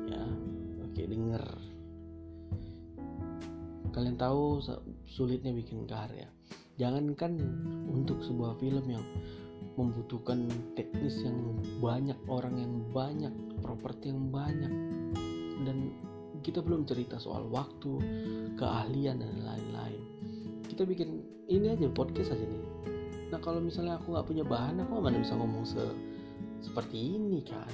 Ya 0.08 0.26
oke 0.88 1.02
denger. 1.04 1.46
Kalian 3.92 4.16
tahu 4.16 4.64
sulitnya 5.12 5.52
bikin 5.52 5.84
karya. 5.84 6.32
Jangankan 6.80 7.36
untuk 7.91 8.24
sebuah 8.24 8.56
film 8.63 8.88
yang 8.88 9.04
membutuhkan 9.76 10.47
teknis 10.80 11.19
yang 11.24 11.36
banyak 11.84 12.17
orang 12.32 12.56
yang 12.60 12.74
banyak 12.95 13.34
properti 13.60 14.12
yang 14.12 14.32
banyak 14.32 14.71
dan 15.67 15.78
kita 16.41 16.63
belum 16.63 16.89
cerita 16.89 17.21
soal 17.21 17.45
waktu 17.52 18.02
keahlian 18.58 19.21
dan 19.21 19.36
lain-lain. 19.45 20.02
Kita 20.65 20.88
bikin 20.88 21.21
ini 21.52 21.69
aja 21.69 21.91
podcast 21.91 22.34
aja 22.34 22.41
nih. 22.47 22.65
Nah 23.30 23.39
kalau 23.39 23.62
misalnya 23.62 24.02
aku 24.02 24.15
nggak 24.15 24.28
punya 24.28 24.43
bahan 24.47 24.82
aku 24.82 25.00
mana 25.00 25.21
bisa 25.21 25.38
ngomong 25.38 25.63
se 25.67 25.84
seperti 26.65 27.19
ini 27.19 27.45
kan? 27.45 27.71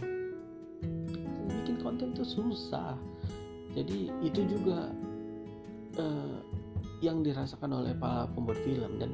Bikin 1.47 1.79
konten 1.79 2.11
tuh 2.11 2.27
susah. 2.27 2.97
Jadi 3.71 4.09
itu 4.25 4.41
juga 4.49 4.91
uh, 6.01 6.37
yang 7.03 7.21
dirasakan 7.21 7.83
oleh 7.83 7.93
para 7.93 8.25
pembuat 8.33 8.57
film 8.65 8.97
dan 8.97 9.13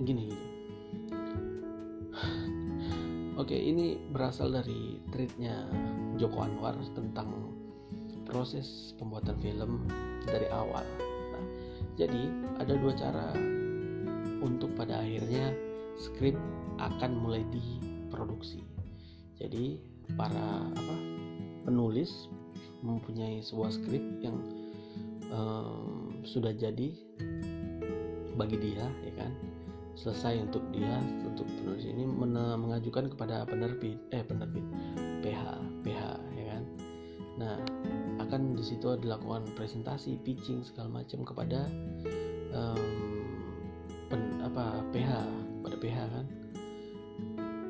gini 0.00 0.28
gini 0.30 0.36
oke 3.40 3.56
ini 3.56 3.96
berasal 4.12 4.52
dari 4.52 5.00
tweetnya 5.10 5.66
Joko 6.20 6.44
Anwar 6.44 6.76
tentang 6.92 7.56
proses 8.28 8.92
pembuatan 9.00 9.38
film 9.40 9.88
dari 10.28 10.50
awal 10.52 10.84
jadi 11.96 12.28
ada 12.60 12.76
dua 12.76 12.92
cara 12.92 13.32
untuk 14.44 14.76
pada 14.76 15.00
akhirnya 15.00 15.48
skrip 15.96 16.36
akan 16.76 17.10
mulai 17.16 17.40
diproduksi. 17.48 18.60
Jadi 19.40 19.80
para 20.12 20.68
apa 20.68 20.96
penulis 21.64 22.28
mempunyai 22.84 23.40
sebuah 23.40 23.70
skrip 23.72 24.04
yang 24.20 24.36
um, 25.30 26.20
sudah 26.26 26.52
jadi 26.52 26.92
bagi 28.36 28.56
dia 28.60 28.84
ya 29.04 29.12
kan? 29.16 29.32
Selesai 29.96 30.44
untuk 30.44 30.60
dia 30.76 31.00
untuk 31.24 31.48
penulis 31.48 31.88
ini 31.88 32.04
mengajukan 32.60 33.08
kepada 33.08 33.48
penerbit 33.48 33.96
eh 34.12 34.20
penerbit 34.20 34.64
PH 35.24 35.42
PH 35.82 36.02
ya 36.36 36.44
kan? 36.52 36.62
Nah 37.40 37.54
akan 38.20 38.56
di 38.58 38.64
situ 38.64 38.92
dilakukan 39.00 39.48
presentasi 39.56 40.20
pitching 40.20 40.60
segala 40.66 41.00
macam 41.00 41.24
kepada 41.24 41.64
um, 42.52 42.84
pen, 44.12 44.44
apa 44.44 44.84
PH 44.92 45.10
pada 45.64 45.76
PH 45.80 45.98
kan? 46.12 46.26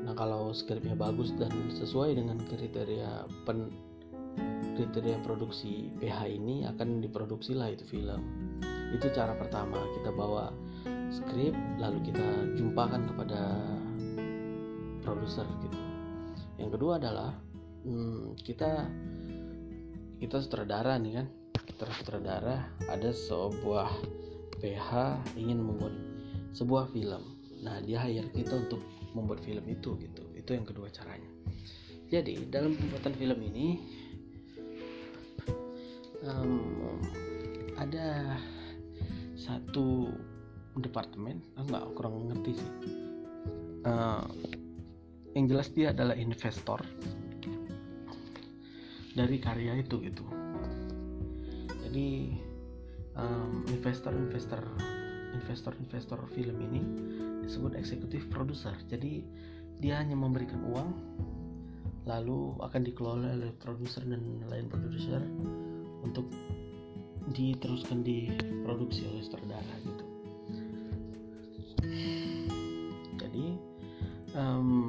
Nah 0.03 0.15
kalau 0.19 0.51
skripnya 0.51 0.99
bagus 0.99 1.31
dan 1.39 1.51
sesuai 1.71 2.19
dengan 2.19 2.43
kriteria 2.43 3.27
pen 3.47 3.71
kriteria 4.77 5.19
produksi 5.25 5.89
PH 5.97 6.29
ini 6.29 6.69
akan 6.69 7.01
diproduksi 7.01 7.57
lah 7.57 7.73
itu 7.73 7.89
film. 7.89 8.21
Itu 8.93 9.09
cara 9.17 9.33
pertama 9.35 9.81
kita 9.97 10.13
bawa 10.13 10.53
skrip 11.09 11.57
lalu 11.81 12.13
kita 12.13 12.53
jumpakan 12.61 13.09
kepada 13.09 13.41
produser 15.01 15.49
gitu. 15.65 15.79
Yang 16.61 16.71
kedua 16.77 17.01
adalah 17.01 17.33
hmm, 17.89 18.37
kita 18.45 18.85
kita 20.21 20.37
sutradara 20.45 21.01
nih 21.01 21.25
kan. 21.25 21.27
Kita 21.67 21.85
sutradara 21.97 22.69
ada 22.87 23.11
sebuah 23.11 23.91
PH 24.61 24.91
ingin 25.41 25.65
membuat 25.65 25.97
sebuah 26.53 26.93
film. 26.93 27.37
Nah 27.65 27.81
dia 27.81 28.05
hire 28.05 28.29
kita 28.33 28.69
untuk 28.69 28.85
membuat 29.17 29.41
film 29.41 29.65
itu 29.69 29.97
gitu. 29.97 30.23
Itu 30.37 30.53
yang 30.53 30.69
kedua 30.69 30.93
caranya. 30.93 31.29
Jadi 32.07 32.47
dalam 32.47 32.79
pembuatan 32.79 33.19
film 33.19 33.41
ini 33.43 33.67
um, 36.27 36.99
ada 37.79 38.37
satu 39.39 40.11
departemen 40.77 41.41
enggak 41.57 41.85
kurang 41.97 42.29
ngerti 42.29 42.53
sih. 42.59 42.71
Uh, 43.87 44.27
yang 45.39 45.47
jelas 45.47 45.71
dia 45.71 45.95
adalah 45.95 46.19
investor 46.19 46.83
dari 49.15 49.37
karya 49.39 49.79
itu 49.81 50.03
gitu. 50.03 50.25
Jadi 51.87 52.35
um, 53.15 53.63
investor 53.71 54.13
investor 54.13 54.61
investor 55.37 55.73
investor 55.79 56.21
film 56.35 56.57
ini 56.61 56.83
disebut 57.47 57.79
eksekutif 57.79 58.27
produser. 58.29 58.75
Jadi 58.91 59.23
dia 59.79 60.01
hanya 60.01 60.17
memberikan 60.17 60.61
uang 60.67 60.89
lalu 62.07 62.55
akan 62.63 62.83
dikelola 62.87 63.35
oleh 63.35 63.53
produser 63.59 64.07
dan 64.07 64.23
lain 64.47 64.71
produser 64.71 65.21
untuk 66.03 66.29
diteruskan 67.31 68.05
diproduksi 68.05 69.07
oleh 69.09 69.23
sutradara 69.25 69.75
gitu 69.83 70.05
jadi 73.17 73.47
um, 74.37 74.89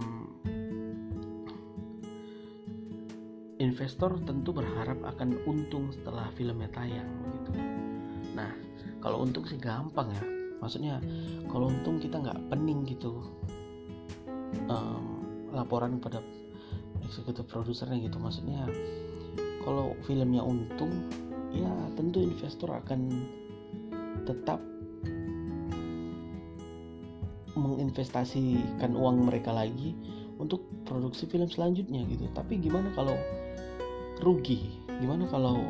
investor 3.58 4.22
tentu 4.26 4.54
berharap 4.54 5.02
akan 5.02 5.42
untung 5.50 5.90
setelah 5.90 6.30
filmnya 6.38 6.70
tayang 6.70 7.10
gitu. 7.42 7.52
Nah, 8.38 8.54
kalau 9.02 9.26
untung 9.26 9.46
sih 9.50 9.58
gampang 9.58 10.14
ya. 10.14 10.24
Maksudnya 10.58 11.02
kalau 11.50 11.70
untung 11.70 12.02
kita 12.02 12.18
nggak 12.22 12.38
pening 12.50 12.86
gitu 12.86 13.22
um, 14.70 15.22
laporan 15.54 15.98
pada 15.98 16.22
eksekutif 17.06 17.46
produsernya 17.50 17.98
gitu. 18.02 18.18
Maksudnya 18.22 18.70
kalau 19.68 19.92
filmnya 20.08 20.40
untung, 20.40 21.12
ya 21.52 21.68
tentu 22.00 22.24
investor 22.24 22.72
akan 22.72 23.28
tetap 24.24 24.64
menginvestasikan 27.60 28.96
uang 28.96 29.28
mereka 29.28 29.52
lagi 29.52 29.92
untuk 30.40 30.64
produksi 30.88 31.28
film 31.28 31.52
selanjutnya 31.52 32.08
gitu. 32.08 32.32
Tapi 32.32 32.64
gimana 32.64 32.96
kalau 32.96 33.20
rugi 34.22 34.82
gimana 34.98 35.30
kalau 35.30 35.62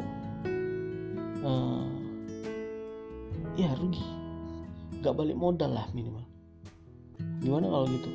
uh, 1.44 1.88
ya 3.60 3.68
rugi 3.76 4.04
nggak 5.04 5.16
balik 5.16 5.36
modal 5.36 5.72
lah 5.76 5.88
minimal 5.92 6.24
gimana 7.44 7.68
kalau 7.68 7.86
gitu 7.92 8.10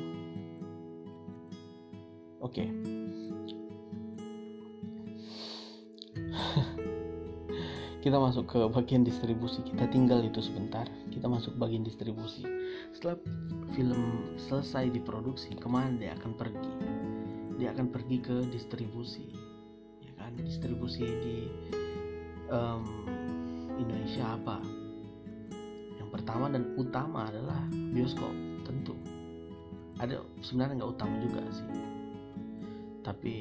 oke 2.41 2.53
okay. 2.53 2.67
Kita 8.03 8.19
masuk 8.19 8.51
ke 8.51 8.59
bagian 8.67 9.07
distribusi. 9.07 9.63
Kita 9.63 9.87
tinggal 9.87 10.19
itu 10.27 10.43
sebentar. 10.43 10.83
Kita 11.07 11.31
masuk 11.31 11.55
bagian 11.55 11.87
distribusi. 11.87 12.43
Setelah 12.91 13.15
film 13.71 14.35
selesai 14.35 14.91
diproduksi 14.91 15.55
ke 15.55 15.67
mana 15.71 15.95
dia 15.95 16.11
akan 16.19 16.35
pergi? 16.35 16.71
Dia 17.55 17.71
akan 17.71 17.87
pergi 17.95 18.17
ke 18.19 18.35
distribusi 18.51 19.53
distribusi 20.37 21.05
di 21.05 21.37
um, 22.49 22.83
Indonesia 23.77 24.37
apa? 24.37 24.57
Yang 25.97 26.09
pertama 26.09 26.45
dan 26.49 26.73
utama 26.77 27.29
adalah 27.29 27.61
bioskop 27.93 28.33
tentu. 28.65 28.97
Ada 30.01 30.21
sebenarnya 30.41 30.83
nggak 30.83 30.93
utama 30.97 31.15
juga 31.21 31.41
sih. 31.53 31.69
Tapi 33.03 33.35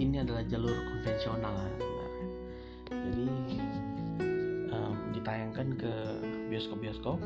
ini 0.00 0.16
adalah 0.18 0.44
jalur 0.48 0.74
konvensional. 0.92 1.56
sebenarnya 1.56 2.01
jadi 3.02 3.26
um, 4.70 4.94
ditayangkan 5.14 5.68
ke 5.76 5.92
bioskop-bioskop. 6.50 7.18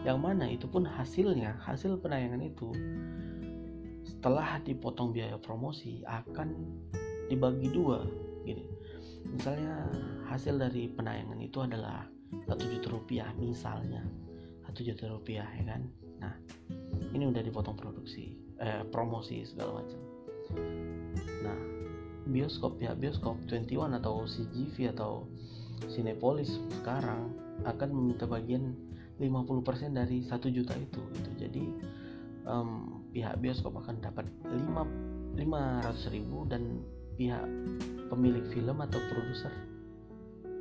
Yang 0.00 0.18
mana 0.20 0.44
itu 0.48 0.64
pun 0.64 0.88
hasilnya 0.88 1.60
hasil 1.60 2.00
penayangan 2.00 2.40
itu 2.40 2.72
setelah 4.04 4.60
dipotong 4.64 5.12
biaya 5.12 5.36
promosi 5.36 6.00
akan 6.08 6.56
dibagi 7.28 7.68
dua 7.68 8.04
gini. 8.44 8.64
Misalnya 9.28 9.88
hasil 10.28 10.56
dari 10.56 10.88
penayangan 10.88 11.40
itu 11.40 11.60
adalah 11.60 12.08
satu 12.48 12.64
juta 12.64 12.88
rupiah 12.88 13.28
misalnya. 13.36 14.00
Satu 14.64 14.80
juta 14.80 15.04
rupiah 15.08 15.44
ya 15.60 15.64
kan? 15.68 15.82
Nah 16.20 16.34
ini 17.12 17.28
udah 17.28 17.44
dipotong 17.44 17.76
produksi 17.76 18.40
eh, 18.60 18.84
promosi 18.88 19.44
segala 19.44 19.84
macam. 19.84 20.00
Nah 21.44 21.79
bioskop 22.28 22.76
ya 22.82 22.92
bioskop 22.92 23.40
21 23.48 23.96
atau 23.96 24.28
CGV 24.28 24.92
atau 24.92 25.24
Cinepolis 25.88 26.60
sekarang 26.80 27.32
akan 27.64 27.88
meminta 27.88 28.28
bagian 28.28 28.76
50% 29.20 29.92
dari 29.92 30.24
satu 30.24 30.48
juta 30.48 30.72
itu 30.76 31.00
gitu. 31.16 31.30
jadi 31.36 31.64
um, 32.48 33.04
pihak 33.12 33.36
bioskop 33.40 33.76
akan 33.80 34.00
dapat 34.00 34.28
5 34.48 35.36
500 35.36 36.14
ribu 36.14 36.48
dan 36.48 36.80
pihak 37.16 37.44
pemilik 38.08 38.44
film 38.52 38.80
atau 38.80 39.00
produser 39.12 39.52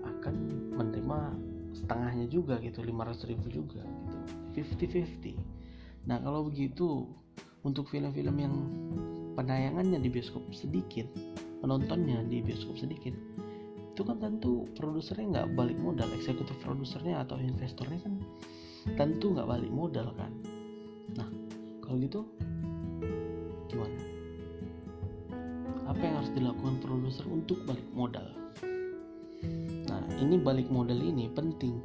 akan 0.03 0.35
menerima 0.75 1.19
setengahnya 1.71 2.27
juga 2.27 2.59
gitu 2.59 2.83
500 2.83 3.31
ribu 3.31 3.47
juga 3.47 3.83
gitu 3.83 4.17
50-50 4.59 6.07
nah 6.07 6.19
kalau 6.19 6.47
begitu 6.47 7.07
untuk 7.63 7.87
film-film 7.91 8.35
yang 8.39 8.55
penayangannya 9.35 9.99
di 10.03 10.09
bioskop 10.11 10.43
sedikit 10.51 11.07
penontonnya 11.59 12.23
di 12.25 12.39
bioskop 12.43 12.79
sedikit. 12.79 13.15
Itu 13.93 14.07
kan 14.07 14.19
tentu 14.23 14.63
produsernya 14.79 15.27
nggak 15.27 15.47
balik 15.59 15.75
modal 15.75 16.07
eksekutif 16.15 16.55
produsernya 16.63 17.27
atau 17.27 17.35
investornya 17.35 17.99
kan 17.99 18.15
tentu 18.95 19.35
nggak 19.35 19.47
balik 19.47 19.71
modal 19.71 20.15
kan. 20.15 20.31
Nah 21.19 21.27
kalau 21.83 21.99
gitu 21.99 22.23
gimana? 23.67 23.99
Apa 25.89 25.99
yang 25.99 26.15
harus 26.21 26.31
dilakukan 26.31 26.75
produser 26.79 27.25
untuk 27.27 27.59
balik 27.67 27.85
modal? 27.91 28.23
Nah 29.89 30.01
ini 30.23 30.39
balik 30.39 30.71
modal 30.71 30.95
ini 30.95 31.27
penting. 31.35 31.83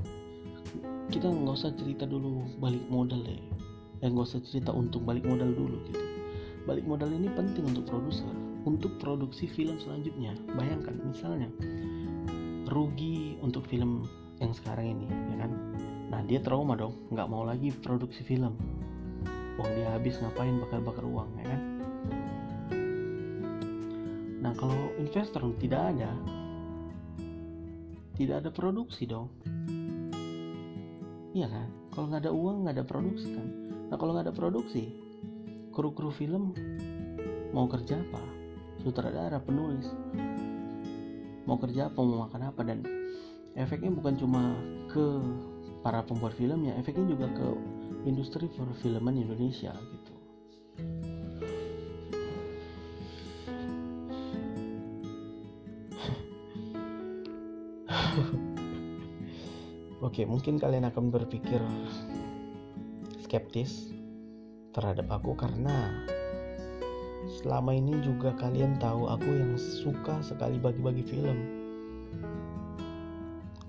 Kita 1.10 1.28
nggak 1.28 1.56
usah 1.56 1.74
cerita 1.74 2.06
dulu 2.06 2.46
balik 2.62 2.86
modal 2.86 3.26
ya 3.26 3.38
nggak 4.04 4.26
usah 4.28 4.44
cerita 4.44 4.68
untuk 4.68 5.00
balik 5.02 5.24
modal 5.24 5.48
dulu 5.50 5.80
gitu. 5.88 6.04
Balik 6.68 6.84
modal 6.84 7.08
ini 7.08 7.32
penting 7.32 7.64
untuk 7.64 7.88
produser 7.88 8.43
untuk 8.64 8.96
produksi 9.00 9.46
film 9.48 9.76
selanjutnya. 9.80 10.32
Bayangkan 10.56 10.96
misalnya 11.04 11.48
rugi 12.68 13.36
untuk 13.44 13.68
film 13.68 14.08
yang 14.40 14.52
sekarang 14.56 14.98
ini 14.98 15.06
ya 15.06 15.36
kan? 15.46 15.52
Nah 16.10 16.20
dia 16.24 16.40
trauma 16.40 16.74
dong 16.74 16.96
nggak 17.12 17.28
mau 17.28 17.44
lagi 17.44 17.70
produksi 17.70 18.24
film. 18.24 18.56
Uang 19.60 19.70
dia 19.78 19.86
habis 19.92 20.18
ngapain 20.18 20.58
bakar-bakar 20.58 21.04
uang 21.06 21.30
ya 21.38 21.46
kan? 21.46 21.60
Nah 24.42 24.52
kalau 24.56 24.92
investor 24.98 25.44
tidak 25.60 25.94
ada 25.94 26.10
tidak 28.16 28.36
ada 28.42 28.50
produksi 28.50 29.04
dong. 29.06 29.28
Iya 31.34 31.50
kan? 31.50 31.68
Kalau 31.94 32.06
nggak 32.10 32.22
ada 32.26 32.32
uang 32.32 32.56
nggak 32.66 32.74
ada 32.80 32.86
produksi 32.86 33.28
kan? 33.30 33.48
Nah 33.92 33.96
kalau 34.00 34.16
nggak 34.16 34.32
ada 34.32 34.34
produksi 34.34 34.90
kru-kru 35.74 36.14
film 36.14 36.54
mau 37.50 37.66
kerja 37.66 37.98
apa 37.98 38.33
sutradara 38.84 39.40
penulis. 39.40 39.88
Mau 41.48 41.56
kerja 41.56 41.88
apa 41.88 41.98
mau 42.04 42.28
makan 42.28 42.42
apa 42.52 42.60
dan 42.62 42.84
efeknya 43.56 43.88
bukan 43.90 44.14
cuma 44.20 44.52
ke 44.92 45.04
para 45.80 46.04
pembuat 46.04 46.32
filmnya 46.36 46.76
efeknya 46.80 47.16
juga 47.16 47.28
ke 47.32 47.48
industri 48.04 48.48
perfilman 48.52 49.16
Indonesia 49.16 49.72
gitu. 49.72 50.14
Oke, 60.04 60.22
mungkin 60.28 60.60
kalian 60.62 60.86
akan 60.86 61.10
berpikir 61.10 61.58
skeptis 63.24 63.90
terhadap 64.70 65.10
aku 65.10 65.34
karena 65.34 66.06
selama 67.34 67.74
ini 67.74 67.98
juga 67.98 68.30
kalian 68.38 68.78
tahu 68.78 69.10
aku 69.10 69.26
yang 69.26 69.58
suka 69.58 70.22
sekali 70.22 70.62
bagi-bagi 70.62 71.02
film. 71.02 71.38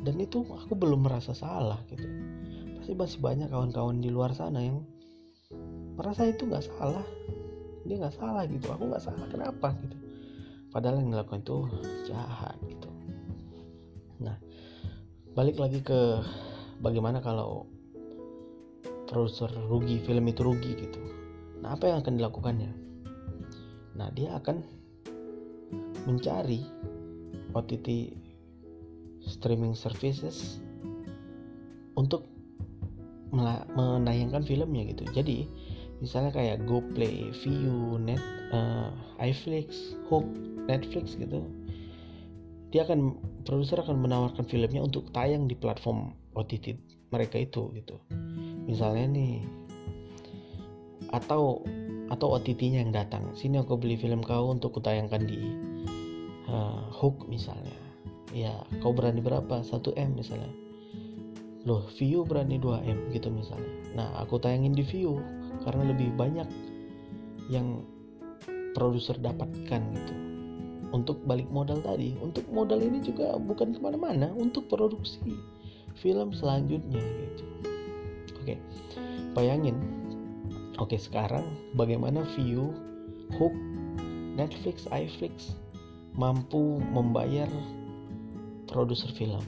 Dan 0.05 0.21
itu 0.21 0.45
aku 0.45 0.77
belum 0.77 1.01
merasa 1.01 1.33
salah 1.33 1.81
gitu. 1.89 2.05
Pasti 2.77 2.93
masih 2.93 3.19
banyak 3.25 3.49
kawan-kawan 3.49 3.97
di 3.97 4.13
luar 4.13 4.37
sana 4.37 4.61
yang 4.61 4.85
merasa 5.97 6.29
itu 6.29 6.45
nggak 6.45 6.61
salah. 6.61 7.01
Dia 7.89 8.05
nggak 8.05 8.13
salah 8.13 8.45
gitu. 8.45 8.69
Aku 8.69 8.85
nggak 8.85 9.01
salah. 9.01 9.25
Kenapa 9.33 9.73
gitu? 9.81 9.97
Padahal 10.69 11.01
yang 11.01 11.09
dilakukan 11.09 11.41
itu 11.41 11.57
jahat 12.05 12.53
gitu. 12.69 12.89
Nah 14.21 14.37
balik 15.33 15.57
lagi 15.57 15.81
ke 15.81 16.21
bagaimana 16.85 17.17
kalau 17.25 17.65
produser 19.09 19.49
rugi 19.65 20.05
film 20.05 20.29
itu 20.29 20.45
rugi 20.45 20.71
gitu. 20.77 21.01
Nah 21.65 21.73
apa 21.73 21.89
yang 21.89 22.05
akan 22.05 22.13
dilakukannya 22.21 22.84
Nah, 23.95 24.11
dia 24.11 24.35
akan 24.35 24.59
mencari 26.05 26.61
OTT 27.55 28.13
streaming 29.25 29.73
services 29.73 30.59
untuk 31.95 32.27
menayangkan 33.35 34.43
filmnya 34.45 34.91
gitu. 34.91 35.03
Jadi, 35.11 35.47
misalnya 35.99 36.31
kayak 36.35 36.63
GoPlay, 36.67 37.31
Viu, 37.43 37.99
Net, 37.99 38.21
uh, 38.51 38.91
iFlix, 39.23 39.95
Hook, 40.11 40.27
Netflix 40.67 41.15
gitu. 41.15 41.43
Dia 42.71 42.83
akan 42.83 43.15
produser 43.47 43.79
akan 43.79 44.03
menawarkan 44.03 44.43
filmnya 44.45 44.83
untuk 44.83 45.07
tayang 45.15 45.47
di 45.47 45.55
platform 45.55 46.11
OTT 46.35 46.75
mereka 47.15 47.39
itu 47.39 47.71
gitu. 47.71 47.95
Misalnya 48.67 49.07
nih 49.15 49.33
atau 51.15 51.63
atau 52.09 52.37
OTT-nya 52.37 52.85
yang 52.85 52.93
datang. 52.93 53.33
Sini 53.33 53.57
aku 53.61 53.77
beli 53.77 53.97
film 53.97 54.21
kau 54.21 54.53
untuk 54.53 54.77
kutayangkan 54.77 55.25
di 55.25 55.39
uh, 56.49 56.85
Hook 56.93 57.25
misalnya. 57.25 57.73
Ya 58.35 58.53
kau 58.83 58.91
berani 58.93 59.23
berapa? 59.23 59.63
1M 59.63 60.09
misalnya. 60.13 60.51
Loh 61.65 61.81
view 61.97 62.21
berani 62.27 62.61
2M 62.61 63.09
gitu 63.09 63.33
misalnya. 63.33 63.73
Nah 63.97 64.09
aku 64.21 64.37
tayangin 64.37 64.77
di 64.77 64.85
view 64.85 65.17
karena 65.65 65.89
lebih 65.89 66.13
banyak 66.13 66.45
yang 67.49 67.81
produser 68.77 69.17
dapatkan 69.17 69.81
gitu. 69.81 70.13
Untuk 70.93 71.25
balik 71.25 71.49
modal 71.49 71.81
tadi 71.81 72.13
untuk 72.21 72.45
modal 72.53 72.79
ini 72.79 73.01
juga 73.01 73.35
bukan 73.35 73.73
ke 73.73 73.79
mana-mana 73.81 74.29
untuk 74.37 74.69
produksi 74.69 75.33
film 75.97 76.31
selanjutnya 76.31 77.01
gitu. 77.01 77.45
Oke 78.45 78.55
bayangin 79.35 79.75
Oke, 80.75 80.99
sekarang 80.99 81.55
bagaimana 81.79 82.27
view 82.35 82.75
Hook, 83.39 83.55
Netflix, 84.35 84.83
iFlix 84.91 85.55
mampu 86.19 86.83
membayar 86.91 87.47
produser 88.67 89.07
film, 89.15 89.39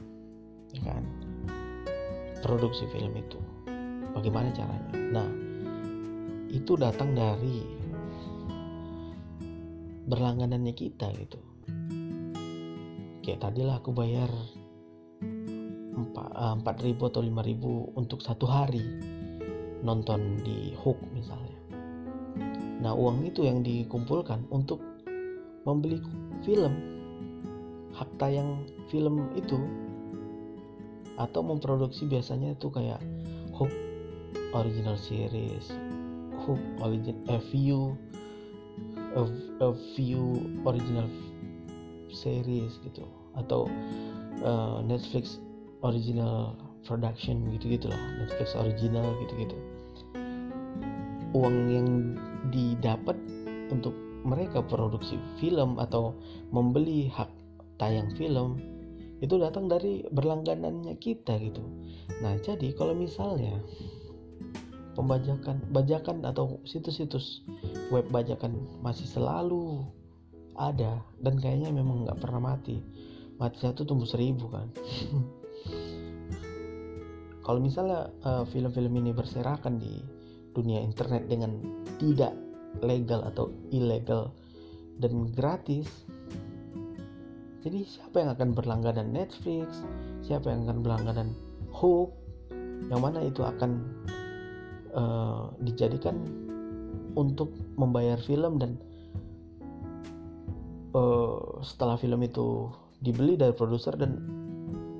ya 0.71 0.81
kan? 0.87 1.03
Produksi 2.39 2.87
film 2.95 3.11
itu. 3.19 3.35
Bagaimana 4.15 4.55
caranya? 4.55 4.91
Nah, 4.95 5.29
itu 6.47 6.79
datang 6.79 7.11
dari 7.11 7.59
berlangganannya 10.07 10.71
kita 10.71 11.11
gitu. 11.11 11.39
Kayak 13.19 13.51
tadilah 13.51 13.83
aku 13.83 13.91
bayar 13.91 14.31
4 15.91 16.63
ribu 16.87 17.11
atau 17.11 17.19
5 17.19 17.35
ribu 17.43 17.91
untuk 17.99 18.23
satu 18.23 18.47
hari 18.47 19.16
nonton 19.81 20.41
di 20.41 20.73
Hook 20.77 20.97
misalnya. 21.13 21.57
Nah, 22.77 22.93
uang 22.93 23.25
itu 23.25 23.45
yang 23.45 23.65
dikumpulkan 23.65 24.45
untuk 24.53 24.81
membeli 25.65 25.99
film 26.45 26.73
hak 27.97 28.09
tayang 28.21 28.61
film 28.93 29.33
itu 29.33 29.57
atau 31.17 31.41
memproduksi 31.41 32.05
biasanya 32.05 32.53
itu 32.53 32.69
kayak 32.69 33.01
Hook 33.57 33.73
original 34.53 34.93
series, 34.95 35.73
Hook 36.45 36.61
origin 36.77 37.17
a 37.25 37.41
view 37.49 37.97
a, 39.17 39.25
a 39.65 39.69
view 39.97 40.45
original 40.61 41.09
series 42.13 42.77
gitu 42.85 43.03
atau 43.33 43.65
uh, 44.45 44.79
Netflix 44.85 45.41
original 45.81 46.53
production 46.87 47.51
gitu 47.51 47.75
gitulah 47.75 47.99
Netflix 48.17 48.55
original 48.55 49.05
gitu 49.27 49.33
gitu 49.43 49.57
uang 51.35 51.57
yang 51.67 51.87
didapat 52.49 53.19
untuk 53.67 53.91
mereka 54.23 54.63
produksi 54.63 55.19
film 55.39 55.79
atau 55.79 56.15
membeli 56.51 57.11
hak 57.11 57.29
tayang 57.77 58.11
film 58.15 58.59
itu 59.17 59.33
datang 59.41 59.65
dari 59.65 60.05
berlangganannya 60.13 60.93
kita 61.01 61.41
gitu. 61.41 61.63
Nah 62.21 62.37
jadi 62.37 62.69
kalau 62.77 62.93
misalnya 62.93 63.57
pembajakan 64.93 65.61
bajakan 65.73 66.21
atau 66.25 66.61
situs-situs 66.69 67.41
web 67.89 68.05
bajakan 68.13 68.61
masih 68.85 69.09
selalu 69.09 69.85
ada 70.57 71.01
dan 71.21 71.37
kayaknya 71.41 71.73
memang 71.73 72.05
nggak 72.05 72.21
pernah 72.21 72.53
mati. 72.53 72.77
Mati 73.37 73.57
satu 73.61 73.85
tumbuh 73.85 74.09
seribu 74.09 74.49
kan 74.49 74.65
kalau 77.47 77.63
misalnya 77.63 78.11
uh, 78.27 78.43
film-film 78.43 78.91
ini 78.99 79.15
berserakan 79.15 79.79
di 79.79 80.03
dunia 80.51 80.83
internet 80.83 81.31
dengan 81.31 81.55
tidak 81.95 82.35
legal 82.83 83.23
atau 83.23 83.55
ilegal 83.71 84.35
dan 84.99 85.31
gratis 85.31 85.87
jadi 87.67 87.83
siapa 87.83 88.23
yang 88.23 88.31
akan 88.31 88.49
berlangganan 88.55 89.11
Netflix? 89.11 89.83
Siapa 90.23 90.47
yang 90.47 90.71
akan 90.71 90.87
berlangganan 90.87 91.35
Hook? 91.75 92.15
Yang 92.87 93.01
mana 93.03 93.19
itu 93.27 93.43
akan 93.43 93.71
uh, 94.95 95.51
dijadikan 95.59 96.15
untuk 97.19 97.51
membayar 97.75 98.15
film 98.23 98.55
dan 98.55 98.79
uh, 100.95 101.59
setelah 101.59 101.99
film 101.99 102.23
itu 102.23 102.71
dibeli 103.03 103.35
dari 103.35 103.51
produser 103.51 103.99
dan 103.99 104.15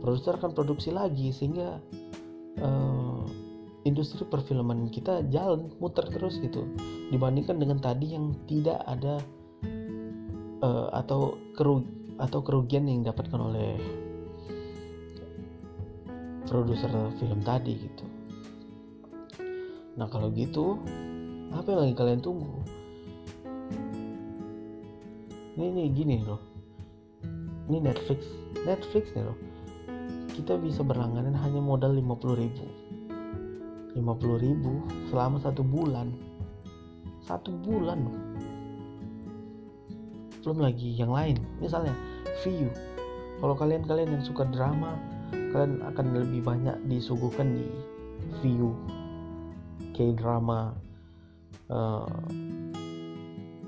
produser 0.03 0.35
akan 0.35 0.51
produksi 0.51 0.91
lagi 0.91 1.31
sehingga 1.31 1.79
uh, 2.61 3.23
industri 3.87 4.27
perfilman 4.27 4.91
kita 4.91 5.23
jalan 5.31 5.71
muter 5.79 6.05
terus 6.11 6.37
gitu. 6.43 6.67
Dibandingkan 7.13 7.57
dengan 7.57 7.79
tadi 7.79 8.13
yang 8.13 8.35
tidak 8.45 8.83
ada 8.83 9.23
uh, 10.63 10.91
atau 10.91 11.39
keru 11.55 11.85
atau 12.17 12.39
kerugian 12.41 12.89
yang 12.89 13.05
didapatkan 13.05 13.39
oleh 13.39 13.77
produser 16.49 16.89
film 17.21 17.39
tadi 17.43 17.73
gitu. 17.77 18.05
Nah 19.97 20.07
kalau 20.09 20.29
gitu 20.33 20.77
apa 21.53 21.67
yang 21.71 21.79
lagi 21.87 21.95
kalian 21.95 22.21
tunggu? 22.21 22.61
Ini 25.57 25.73
nih 25.73 25.87
gini 25.89 26.15
loh. 26.21 26.41
Ini 27.67 27.81
Netflix. 27.81 28.21
Netflix 28.61 29.09
nih 29.17 29.25
loh 29.25 29.56
kita 30.37 30.53
bisa 30.61 30.85
berlangganan 30.85 31.33
hanya 31.33 31.57
modal 31.57 31.97
50 31.97 32.37
ribu. 32.37 32.65
50 33.97 34.45
ribu 34.45 34.85
selama 35.09 35.41
satu 35.41 35.65
bulan. 35.65 36.13
Satu 37.25 37.57
bulan. 37.57 38.05
Belum 40.45 40.61
lagi 40.61 40.93
yang 40.93 41.09
lain. 41.09 41.41
Misalnya 41.57 41.97
view. 42.45 42.69
Kalau 43.41 43.57
kalian-kalian 43.57 44.13
yang 44.13 44.21
suka 44.21 44.45
drama 44.53 44.93
kalian 45.33 45.81
akan 45.89 46.05
lebih 46.13 46.45
banyak 46.45 46.77
disuguhkan 46.85 47.57
di 47.57 47.65
view. 48.45 48.77
K-drama 49.97 50.77
uh, 51.73 52.05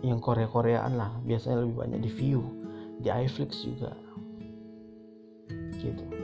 yang 0.05 0.21
Korea-Koreaan 0.21 0.93
lah. 0.93 1.17
Biasanya 1.25 1.65
lebih 1.65 1.81
banyak 1.81 1.99
di 2.05 2.11
view. 2.13 2.45
Di 3.01 3.09
iFlix 3.09 3.65
juga. 3.65 3.97
Gitu 5.81 6.18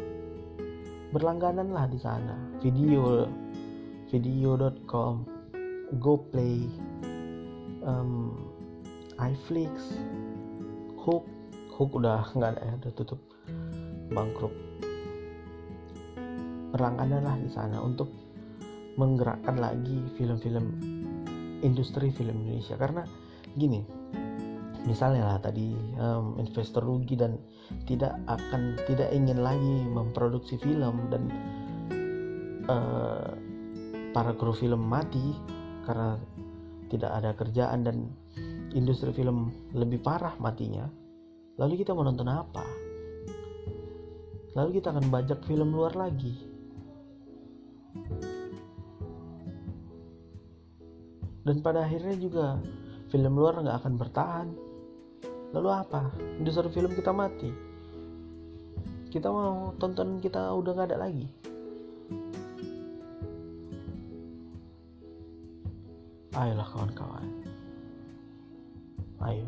berlangganan 1.15 1.71
lah 1.71 1.87
di 1.87 1.95
sana. 1.95 2.35
Video 2.59 3.23
video.com 4.11 5.23
GoPlay 5.95 6.67
um, 7.87 8.35
iFlix 9.15 9.95
Hook. 10.99 11.23
Hook 11.71 11.91
udah 11.95 12.27
nggak 12.35 12.59
ada 12.59 12.75
udah 12.83 12.91
tutup. 12.99 13.23
Bangkrut. 14.11 14.51
Berlangganan 16.75 17.23
lah 17.23 17.39
di 17.39 17.47
sana 17.47 17.79
untuk 17.79 18.11
menggerakkan 18.99 19.55
lagi 19.55 20.03
film-film 20.19 20.67
industri 21.63 22.11
film 22.11 22.43
Indonesia. 22.43 22.75
Karena 22.75 23.07
gini 23.55 24.04
misalnya 24.85 25.35
lah 25.35 25.39
tadi 25.41 25.73
um, 25.97 26.37
investor 26.37 26.85
rugi 26.85 27.17
dan 27.17 27.41
tidak 27.89 28.13
akan 28.29 28.77
tidak 28.85 29.09
ingin 29.09 29.41
lagi 29.41 29.75
memproduksi 29.89 30.61
film 30.61 31.09
dan 31.09 31.23
uh, 32.69 33.33
para 34.13 34.31
kru 34.37 34.53
film 34.53 34.85
mati 34.85 35.35
karena 35.83 36.17
tidak 36.87 37.11
ada 37.11 37.31
kerjaan 37.33 37.81
dan 37.81 37.97
industri 38.77 39.09
film 39.11 39.51
lebih 39.73 39.99
parah 39.99 40.37
matinya. 40.37 40.85
Lalu 41.55 41.81
kita 41.81 41.95
menonton 41.95 42.29
apa? 42.29 42.65
Lalu 44.55 44.79
kita 44.79 44.91
akan 44.95 45.07
bajak 45.11 45.43
film 45.43 45.75
luar 45.75 45.95
lagi. 45.95 46.35
Dan 51.45 51.61
pada 51.61 51.85
akhirnya 51.85 52.15
juga 52.17 52.57
film 53.13 53.37
luar 53.37 53.61
nggak 53.61 53.77
akan 53.85 53.93
bertahan 53.95 54.47
lalu 55.55 55.71
apa? 55.71 56.11
Industri 56.35 56.67
film 56.67 56.91
kita 56.91 57.15
mati. 57.15 57.47
Kita 59.07 59.31
mau 59.31 59.71
tonton 59.79 60.19
kita 60.19 60.51
udah 60.51 60.71
nggak 60.75 60.91
ada 60.91 60.99
lagi. 61.07 61.23
Ayolah 66.35 66.67
kawan-kawan. 66.67 67.23
Ayo. 69.23 69.47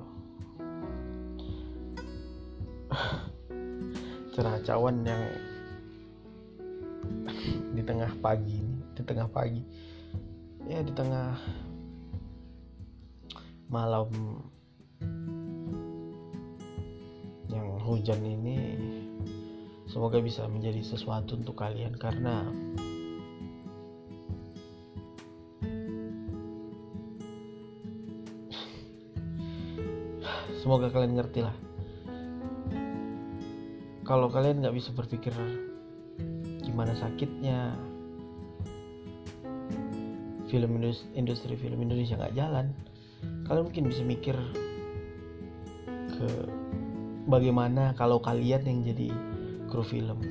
Cerah 4.32 4.64
cawan 4.64 5.04
yang 5.04 5.24
di 7.76 7.84
tengah 7.84 8.08
pagi 8.24 8.56
ini 8.56 8.80
di 8.96 9.04
tengah 9.04 9.28
pagi. 9.28 9.60
Ya 10.72 10.80
di 10.80 10.96
tengah 10.96 11.36
malam 13.68 14.08
hujan 17.88 18.20
ini 18.20 18.76
semoga 19.88 20.20
bisa 20.20 20.44
menjadi 20.52 20.84
sesuatu 20.84 21.40
untuk 21.40 21.56
kalian 21.56 21.96
karena 21.96 22.44
semoga 30.60 30.92
kalian 30.92 31.16
ngerti 31.16 31.48
lah. 31.48 31.56
Kalau 34.04 34.28
kalian 34.28 34.60
nggak 34.64 34.76
bisa 34.76 34.92
berpikir 34.92 35.32
gimana 36.68 36.92
sakitnya 37.00 37.72
film 40.48 40.80
industri, 40.80 41.08
industri 41.16 41.56
film 41.60 41.84
Indonesia 41.84 42.16
nggak 42.16 42.36
jalan 42.36 42.72
kalian 43.48 43.64
mungkin 43.68 43.88
bisa 43.88 44.04
mikir 44.04 44.36
ke 45.88 46.28
bagaimana 47.28 47.94
kalau 48.00 48.24
kalian 48.24 48.64
yang 48.64 48.80
jadi 48.88 49.12
kru 49.68 49.84
film? 49.84 50.24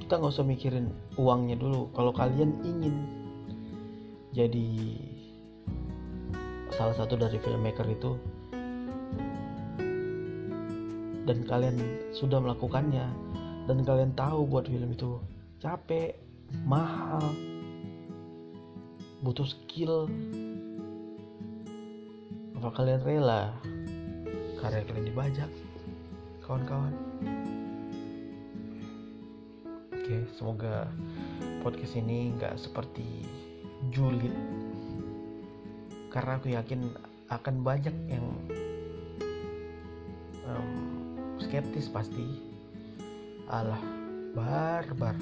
Kita 0.00 0.16
nggak 0.22 0.32
usah 0.32 0.46
mikirin 0.46 0.94
uangnya 1.18 1.58
dulu. 1.58 1.90
Kalau 1.92 2.14
kalian 2.14 2.54
ingin 2.62 2.94
jadi 4.34 4.66
salah 6.74 6.94
satu 6.98 7.14
dari 7.14 7.38
filmmaker 7.38 7.86
itu 7.86 8.18
dan 11.24 11.40
kalian 11.48 11.76
sudah 12.12 12.42
melakukannya 12.42 13.06
dan 13.64 13.78
kalian 13.86 14.12
tahu 14.12 14.44
buat 14.44 14.68
film 14.68 14.92
itu 14.92 15.16
capek 15.62 16.18
mahal 16.68 17.22
butuh 19.24 19.48
skill 19.48 20.10
apa 22.60 22.68
kalian 22.76 23.00
rela 23.06 23.56
karya 24.60 24.84
kalian 24.84 25.06
dibajak 25.08 25.50
kawan-kawan. 26.44 26.92
Oke 29.96 30.28
semoga 30.36 30.84
podcast 31.64 31.96
ini 31.96 32.36
nggak 32.36 32.60
seperti 32.60 33.24
julid. 33.88 34.36
Karena 36.12 36.36
aku 36.36 36.52
yakin 36.52 36.92
akan 37.32 37.54
banyak 37.64 37.96
yang 38.12 38.26
um, 40.44 40.72
skeptis 41.40 41.88
pasti. 41.88 42.52
Allah 43.48 43.80
barbar. 44.36 45.16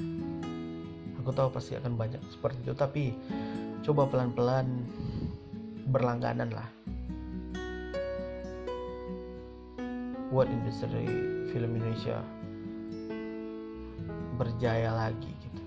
Aku 1.23 1.31
tahu 1.31 1.55
pasti 1.55 1.79
akan 1.79 1.95
banyak 1.95 2.19
seperti 2.35 2.67
itu 2.67 2.75
tapi 2.75 3.15
coba 3.87 4.11
pelan-pelan 4.11 4.67
berlangganan 5.87 6.51
lah 6.51 6.82
buat 10.33 10.49
industri 10.49 11.05
film 11.53 11.77
Indonesia 11.77 12.25
berjaya 14.41 14.89
lagi 14.89 15.29
gitu. 15.29 15.61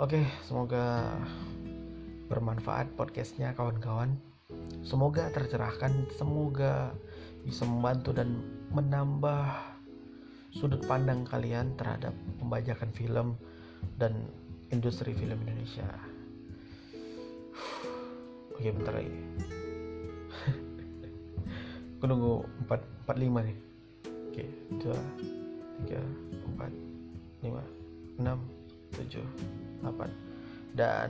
Oke, 0.00 0.24
semoga 0.48 1.12
bermanfaat 2.32 2.96
podcastnya 2.96 3.52
kawan-kawan. 3.52 4.16
Semoga 4.80 5.28
tercerahkan, 5.28 6.08
semoga 6.16 6.96
bisa 7.44 7.68
membantu 7.68 8.16
dan 8.16 8.40
menambah 8.72 9.44
sudut 10.56 10.80
pandang 10.88 11.28
kalian 11.28 11.76
terhadap 11.76 12.16
pembajakan 12.40 12.88
film 12.96 13.36
dan 14.00 14.24
industri 14.72 15.12
film 15.12 15.36
Indonesia. 15.44 15.84
Oke, 18.56 18.72
bentar 18.72 18.96
lagi. 18.96 19.12
Aku 22.00 22.04
nunggu 22.08 22.40
4, 22.72 23.04
45 23.04 23.46
nih. 23.52 23.65
Oke, 24.36 24.44
dua, 24.84 25.00
tiga, 25.80 25.96
empat, 26.44 26.68
lima, 27.40 27.64
enam, 28.20 28.36
tujuh, 28.92 29.24
delapan, 29.80 30.12
dan 30.76 31.08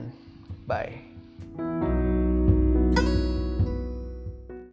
bye. 0.63 0.95